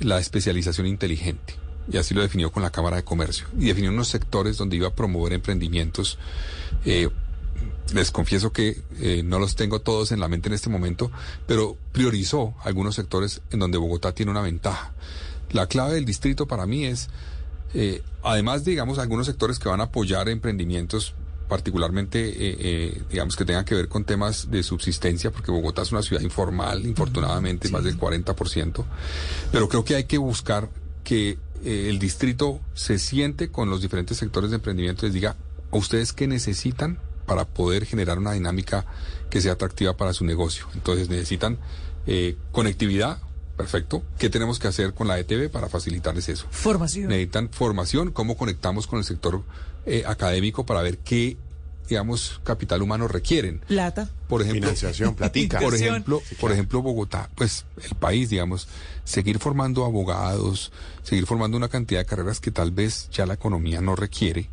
[0.00, 1.54] la especialización inteligente
[1.90, 4.88] y así lo definió con la Cámara de Comercio, y definió unos sectores donde iba
[4.88, 6.18] a promover emprendimientos
[6.84, 7.08] eh,
[7.94, 11.10] les confieso que eh, no los tengo todos en la mente en este momento,
[11.46, 14.92] pero priorizó algunos sectores en donde Bogotá tiene una ventaja.
[15.50, 17.08] La clave del distrito para mí es,
[17.74, 21.14] eh, además, digamos, algunos sectores que van a apoyar emprendimientos
[21.48, 26.00] particularmente, eh, digamos, que tengan que ver con temas de subsistencia, porque Bogotá es una
[26.00, 28.86] ciudad informal, infortunadamente, más del 40%,
[29.50, 30.70] pero creo que hay que buscar
[31.04, 35.36] que el distrito se siente con los diferentes sectores de emprendimiento y les diga,
[35.70, 36.98] ¿a ustedes qué necesitan
[37.32, 38.84] para poder generar una dinámica
[39.30, 40.66] que sea atractiva para su negocio.
[40.74, 41.56] Entonces necesitan
[42.06, 43.22] eh, conectividad,
[43.56, 44.02] perfecto.
[44.18, 46.46] ¿Qué tenemos que hacer con la ETV para facilitarles eso?
[46.50, 47.08] Formación.
[47.08, 49.44] Necesitan formación, cómo conectamos con el sector
[49.86, 51.38] eh, académico para ver qué
[51.88, 53.60] digamos, capital humano requieren.
[53.66, 54.10] Plata.
[54.28, 55.58] Por ejemplo, financiación, platica.
[55.60, 58.68] Por ejemplo, por ejemplo, Bogotá, pues el país, digamos,
[59.04, 60.70] seguir formando abogados,
[61.02, 64.48] seguir formando una cantidad de carreras que tal vez ya la economía no requiere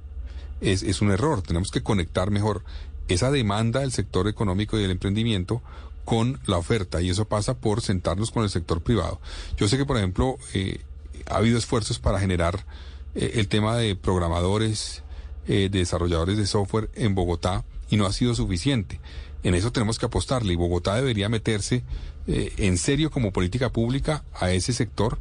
[0.61, 1.41] es, es un error.
[1.41, 2.63] Tenemos que conectar mejor
[3.07, 5.61] esa demanda del sector económico y del emprendimiento
[6.09, 9.21] con la oferta y eso pasa por sentarnos con el sector privado.
[9.57, 10.81] Yo sé que, por ejemplo, eh,
[11.27, 12.65] ha habido esfuerzos para generar
[13.13, 15.03] eh, el tema de programadores,
[15.47, 18.99] eh, de desarrolladores de software en Bogotá y no ha sido suficiente.
[19.43, 21.83] En eso tenemos que apostarle y Bogotá debería meterse
[22.27, 25.17] en serio como política pública a ese sector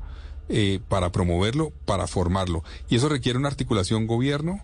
[0.89, 2.64] para promoverlo, para formarlo.
[2.91, 4.61] Y eso requiere una articulación gobierno,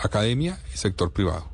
[0.00, 1.48] academia y sector privado,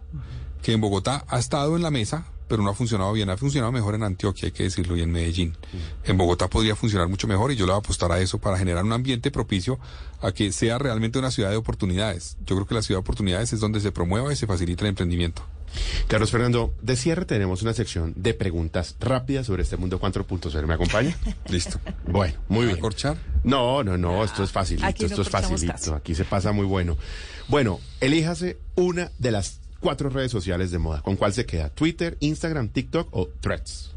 [0.62, 3.30] que en Bogotá ha estado en la mesa, pero no ha funcionado bien.
[3.30, 5.57] Ha funcionado mejor en Antioquia, hay que decirlo, y en Medellín.
[6.05, 8.59] En Bogotá podría funcionar mucho mejor y yo le voy a apostar a eso para
[8.59, 9.78] generar un ambiente propicio
[10.20, 12.36] a que sea realmente una ciudad de oportunidades.
[12.45, 14.90] Yo creo que la ciudad de oportunidades es donde se promueva y se facilita el
[14.90, 15.42] emprendimiento.
[16.09, 20.66] Carlos Fernando, de cierre tenemos una sección de preguntas rápidas sobre este mundo 4.0.
[20.66, 21.16] ¿Me acompaña?
[21.49, 21.79] Listo.
[22.07, 22.79] Bueno, muy bien.
[22.79, 23.16] corchar?
[23.43, 25.95] No, no, no, esto es facilito, Aquí no esto es facilito, caso.
[25.95, 26.97] aquí se pasa muy bueno.
[27.49, 31.03] Bueno, elíjase una de las cuatro redes sociales de moda.
[31.03, 31.68] ¿Con cuál se queda?
[31.70, 33.91] ¿Twitter, Instagram, TikTok o Threads?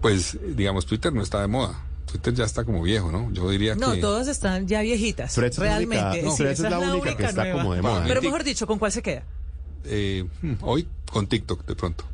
[0.00, 1.82] Pues, digamos, Twitter no está de moda.
[2.10, 3.32] Twitter ya está como viejo, ¿no?
[3.32, 4.00] Yo diría No, que...
[4.00, 5.34] todas están ya viejitas.
[5.34, 6.04] Threads es la realmente.
[6.04, 8.04] única- no, sí, Threads esa es la única que está como de moda.
[8.06, 9.24] Pero mejor dicho, ¿con cuál se queda?
[9.84, 12.04] Eh, hmm, hoy con TikTok de pronto,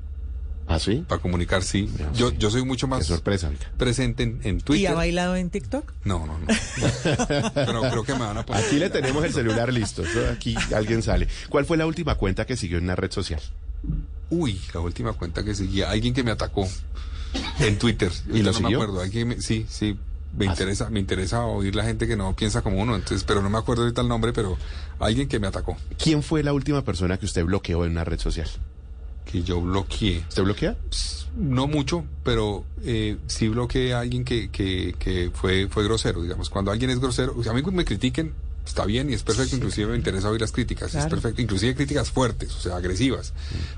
[0.66, 1.04] ¿Ah, sí?
[1.08, 1.90] para comunicar, sí.
[1.98, 2.36] Ya, Yo, sí.
[2.38, 4.90] yo soy mucho más sorpresa, presente en, en ¿Y Twitter.
[4.90, 5.92] ha bailado en TikTok?
[6.04, 6.46] No, no, no.
[7.54, 8.64] Pero creo que me van a poner.
[8.64, 10.02] Aquí le tenemos el celular listo.
[10.32, 11.28] Aquí alguien sale.
[11.48, 13.40] ¿Cuál fue la última cuenta que siguió en una red social?
[14.30, 15.90] Uy, la última cuenta que seguía.
[15.90, 16.66] Alguien que me atacó
[17.60, 18.10] en Twitter.
[18.32, 18.78] ¿Y lo no siguió?
[18.78, 19.00] me acuerdo.
[19.02, 19.96] Alguien me- sí, sí.
[20.36, 22.94] Me Ah, interesa, me interesa oír la gente que no piensa como uno.
[22.96, 24.56] Entonces, pero no me acuerdo ahorita el nombre, pero
[24.98, 25.76] alguien que me atacó.
[26.02, 28.48] ¿Quién fue la última persona que usted bloqueó en una red social?
[29.24, 30.24] Que yo bloqueé.
[30.28, 30.76] ¿Usted bloquea?
[31.36, 36.50] No mucho, pero eh, sí bloqueé a alguien que, que, que fue, fue grosero, digamos.
[36.50, 38.34] Cuando alguien es grosero, o sea, a mí que me critiquen,
[38.66, 42.10] está bien y es perfecto, inclusive me interesa oír las críticas, es perfecto, inclusive críticas
[42.10, 43.32] fuertes, o sea, agresivas.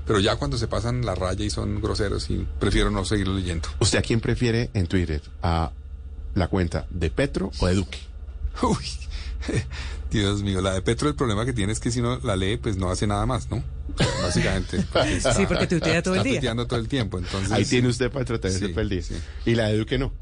[0.05, 3.69] Pero ya cuando se pasan la raya y son groseros, y prefiero no seguirlo leyendo.
[3.79, 5.21] ¿Usted a quién prefiere en Twitter?
[5.41, 5.71] ¿A
[6.35, 7.97] la cuenta de Petro o de Duque?
[8.61, 8.85] Uy,
[10.11, 12.57] Dios mío, la de Petro el problema que tiene es que si no la lee,
[12.57, 13.63] pues no hace nada más, ¿no?
[14.21, 14.83] Básicamente.
[14.93, 16.55] porque está- Sí, porque tuitea todo el está día.
[16.67, 17.51] todo el tiempo, entonces...
[17.51, 19.01] Ahí tiene usted para entretenerse Sí, todo el día.
[19.01, 19.15] sí.
[19.45, 20.13] Y la de Duque no.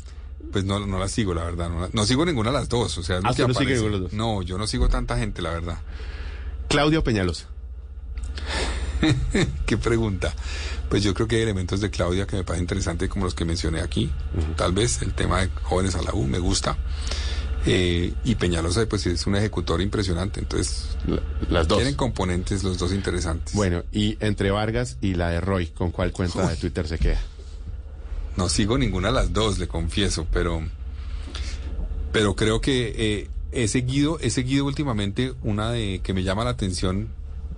[0.52, 1.70] Pues no, no la sigo, la verdad.
[1.70, 2.98] No, la- no sigo ninguna de las dos.
[2.98, 3.82] O sea, es lo Ah, que ¿usted no sigue aparece.
[3.84, 4.18] ninguna de las dos?
[4.18, 5.78] No, yo no sigo tanta gente, la verdad.
[6.70, 7.48] Claudio Peñalosa.
[9.66, 10.34] Qué pregunta.
[10.94, 13.46] Pues yo creo que hay elementos de Claudia que me parecen interesantes, como los que
[13.46, 14.12] mencioné aquí.
[14.56, 16.78] Tal vez el tema de jóvenes a la U me gusta.
[17.66, 20.40] Eh, y Peñalosa, pues es un ejecutor impresionante.
[20.40, 21.20] Entonces, La-
[21.50, 21.80] las dos.
[21.80, 23.56] tienen componentes los dos interesantes.
[23.56, 27.20] Bueno, y entre Vargas y la de Roy, ¿con cuál cuenta de Twitter se queda?
[28.38, 30.62] No sigo ninguna de las dos, le confieso, pero,
[32.12, 36.52] pero creo que eh, he seguido, he seguido últimamente una de que me llama la
[36.52, 37.10] atención.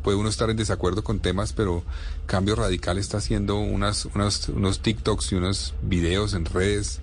[0.05, 1.83] Puede uno estar en desacuerdo con temas, pero
[2.27, 6.99] Cambio Radical está haciendo unas, unas, unos TikToks y unos videos en redes,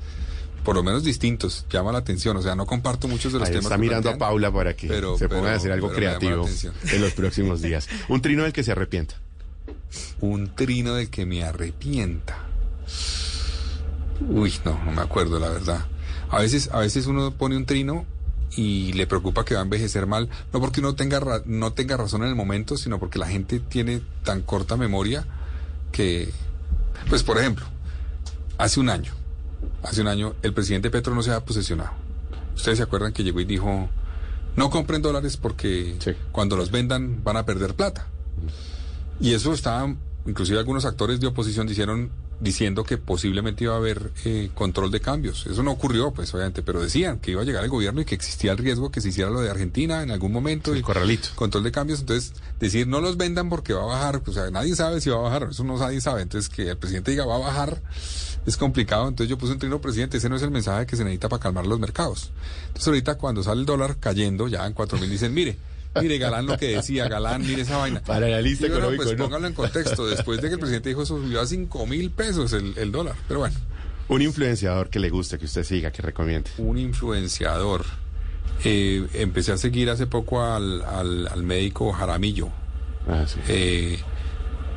[0.63, 1.67] por lo menos distintos.
[1.69, 2.37] Llama la atención.
[2.37, 3.65] O sea, no comparto muchos de los Ahí temas.
[3.65, 4.17] está que mirando a.
[4.19, 6.47] Paula para que Pero- se ponga a decir algo creativo
[6.93, 7.89] en los próximos días.
[8.09, 9.17] Un trino del que se arrepienta.
[10.21, 12.39] Un trino del que me arrepienta.
[14.29, 15.87] Uy, no, no me acuerdo, la verdad.
[16.31, 18.07] A veces, a veces uno pone un trino
[18.57, 22.23] y le preocupa que va a envejecer mal, no porque uno tenga no tenga razón
[22.23, 25.25] en el momento, sino porque la gente tiene tan corta memoria
[25.91, 26.31] que,
[27.09, 27.65] pues, por ejemplo,
[28.59, 29.13] hace un año,
[29.83, 31.93] hace un año el presidente Petro no se ha posesionado.
[32.55, 33.89] Ustedes se acuerdan que llegó y dijo,
[34.57, 36.13] no compren dólares porque Sí.
[36.31, 38.07] cuando los vendan van a perder plata.
[39.21, 39.95] Y eso estaba,
[40.27, 42.11] inclusive algunos actores de oposición dijeron,
[42.43, 45.47] diciendo que posiblemente iba a haber eh, control de cambios.
[45.47, 48.15] Eso no ocurrió, pues obviamente, pero decían que iba a llegar el gobierno y que
[48.15, 50.73] existía el riesgo que se hiciera lo de Argentina en algún momento.
[50.73, 51.29] El y corralito.
[51.37, 54.75] Control de cambios, entonces decir no los vendan porque va a bajar, o sea, nadie
[54.75, 57.37] sabe si va a bajar, eso no nadie sabe, entonces que el presidente diga va
[57.37, 57.81] a bajar
[58.47, 61.05] es complicado, entonces yo puse un trino presidente, ese no es el mensaje que se
[61.05, 62.33] necesita para calmar los mercados.
[62.67, 65.59] Entonces ahorita cuando sale el dólar cayendo ya en cuatro mil dicen, mire,
[66.01, 68.01] mire Galán lo que decía, Galán, mire esa vaina.
[68.03, 69.25] Para el analista Digo, no, económico, pues ¿no?
[69.25, 72.53] póngalo en contexto, después de que el presidente dijo eso subió a cinco mil pesos
[72.53, 73.55] el, el dólar, pero bueno.
[74.09, 76.51] Un influenciador que le guste, que usted siga, que recomiende.
[76.59, 77.85] un influenciador.
[78.65, 82.49] Eh, empecé a seguir hace poco al, al, al médico Jaramillo,
[83.09, 83.41] Ah, sí.
[83.49, 83.99] eh,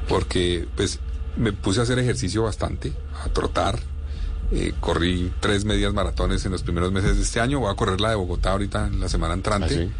[0.07, 0.99] porque pues
[1.37, 2.93] me puse a hacer ejercicio bastante,
[3.23, 3.79] a trotar.
[4.51, 7.59] eh, corrí tres medias maratones en los primeros meses de este año.
[7.59, 9.65] Voy a correr la de Bogotá ahorita en la semana entrante.
[9.65, 9.91] Ah, sí.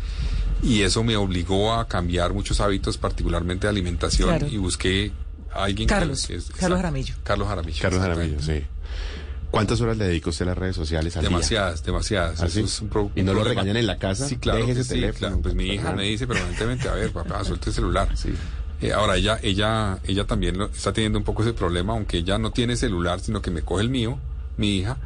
[0.66, 4.30] Y eso me obligó a cambiar muchos hábitos, particularmente de alimentación.
[4.30, 4.48] Claro.
[4.48, 5.12] Y busqué
[5.54, 7.16] a alguien que- Carlos, que es- Carlos Jaramillo.
[7.24, 7.82] Carlos Jaramillo.
[7.82, 8.02] Carlos.
[8.02, 8.64] Jaramillo, sí.
[9.52, 11.30] ¿Cuántas horas le dedica usted a las redes sociales al día?
[11.30, 12.42] Demasiadas, demasiadas.
[12.42, 12.62] ¿Ah, Eso sí?
[12.66, 13.62] es un pro- ¿Y no un lo problema.
[13.62, 14.28] regañan en la casa?
[14.28, 14.66] Sí, claro.
[14.66, 15.42] Ese sí, teléfono, claro.
[15.42, 18.10] Pues mi hija me dice permanentemente, a ver, papá, suelte el celular.
[18.18, 18.34] Sí.
[18.82, 22.38] Eh, ahora ella, ella, ella también lo- está teniendo un poco ese problema, aunque ella
[22.38, 24.20] no tiene celular, sino que me coge el mío,
[24.58, 24.98] mi hija,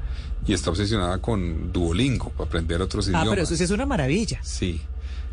[0.47, 3.29] y está obsesionada con Duolingo para aprender otros Ah, idiomas.
[3.29, 4.39] pero eso sí es una maravilla.
[4.41, 4.81] Sí.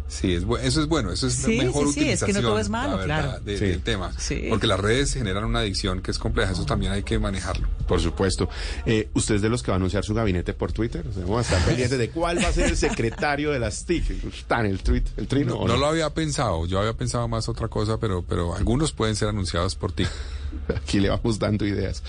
[0.08, 2.42] Sí, es eso es bueno, eso es Sí, mejor sí, sí, es que no utilización
[2.44, 3.40] todo es malo, verdad, claro.
[3.44, 3.64] de- Sí.
[3.66, 4.12] del tema.
[4.18, 4.46] Sí.
[4.48, 7.66] Porque las redes generan una adicción que es compleja, eso también hay que manejarlo.
[7.88, 8.48] Por supuesto.
[8.86, 11.04] Eh, ¿Usted es de los que va a anunciar su gabinete por Twitter?
[11.08, 13.84] O sea, vamos a estar pendientes de cuál va a ser el secretario de las
[13.84, 14.24] TIC.
[14.32, 15.56] ¿Está en el, tweet, el trino?
[15.56, 19.16] No, no lo había pensado, yo había pensado más otra cosa, pero, pero algunos pueden
[19.16, 20.04] ser anunciados por ti.
[20.76, 22.02] Aquí le vamos dando ideas.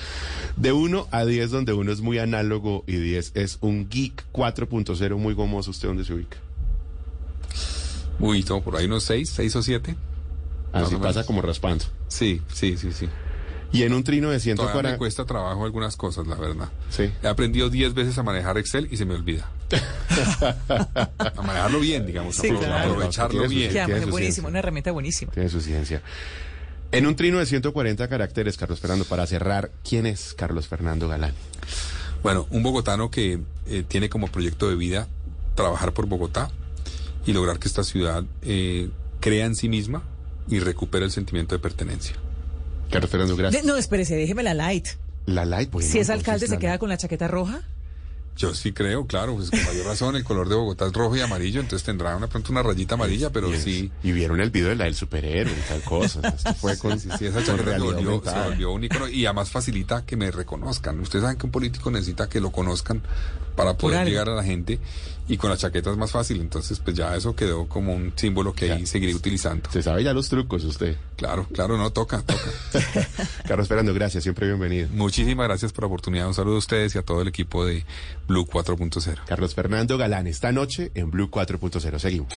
[0.55, 5.17] De 1 a 10, donde uno es muy análogo y 10 es un geek 4.0
[5.17, 6.37] muy gomoso, ¿usted dónde se ubica?
[8.19, 9.95] Uy, no, por ahí unos seis, seis o siete.
[10.73, 11.15] Así o menos.
[11.15, 11.85] pasa como raspando.
[12.07, 13.07] Sí, sí, sí, sí.
[13.71, 14.97] Y en un trino de Todavía me 140...
[14.97, 16.69] cuesta trabajo algunas cosas, la verdad.
[16.89, 17.11] Sí.
[17.21, 19.49] He aprendido 10 veces a manejar Excel y se me olvida.
[21.19, 22.91] a manejarlo bien, digamos, Sí, claro.
[22.91, 23.75] aprovecharlo bien.
[23.75, 24.47] Es su buenísimo, ciencia.
[24.47, 25.31] una herramienta buenísima.
[25.33, 26.01] Tiene su ciencia.
[26.93, 31.33] En un trino de 140 caracteres, Carlos Fernando, para cerrar, ¿quién es Carlos Fernando Galán?
[32.23, 35.07] Bueno, un bogotano que eh, tiene como proyecto de vida
[35.55, 36.49] trabajar por Bogotá
[37.27, 40.01] y lograr que esta ciudad eh, crea en sí misma
[40.47, 42.15] y recupere el sentimiento de pertenencia.
[42.89, 43.61] Carlos Fernando, gracias.
[43.63, 44.87] De- no, espérese, déjeme la light.
[45.25, 47.61] La Light, bueno, si es alcalde, la ¿se queda con la chaqueta roja?
[48.37, 51.21] Yo sí creo, claro, pues con mayor razón el color de Bogotá es rojo y
[51.21, 53.91] amarillo, entonces tendrá una pronto una rayita amarilla, pero sí.
[54.03, 56.21] Y vieron el video de la del superhéroe y tal cosa.
[56.29, 58.47] Esto fue con, Sí, sí, esa con chaqueta se volvió, se aumentada.
[58.47, 60.97] volvió un ícono y además facilita que me reconozcan.
[61.01, 63.01] Ustedes saben que un político necesita que lo conozcan
[63.57, 64.79] para poder llegar a la gente
[65.27, 68.53] y con la chaqueta es más fácil, entonces pues ya eso quedó como un símbolo
[68.53, 69.69] que ahí seguiré utilizando.
[69.69, 70.95] Se sabe ya los trucos usted.
[71.17, 72.39] Claro, claro, no toca, toca.
[73.47, 74.87] Carlos Fernando, gracias, siempre bienvenido.
[74.93, 76.27] Muchísimas gracias por la oportunidad.
[76.27, 77.83] Un saludo a ustedes y a todo el equipo de
[78.27, 79.17] Blue 4.0.
[79.25, 81.99] Carlos Fernando Galán, esta noche en Blue 4.0.
[81.99, 82.25] Seguimos.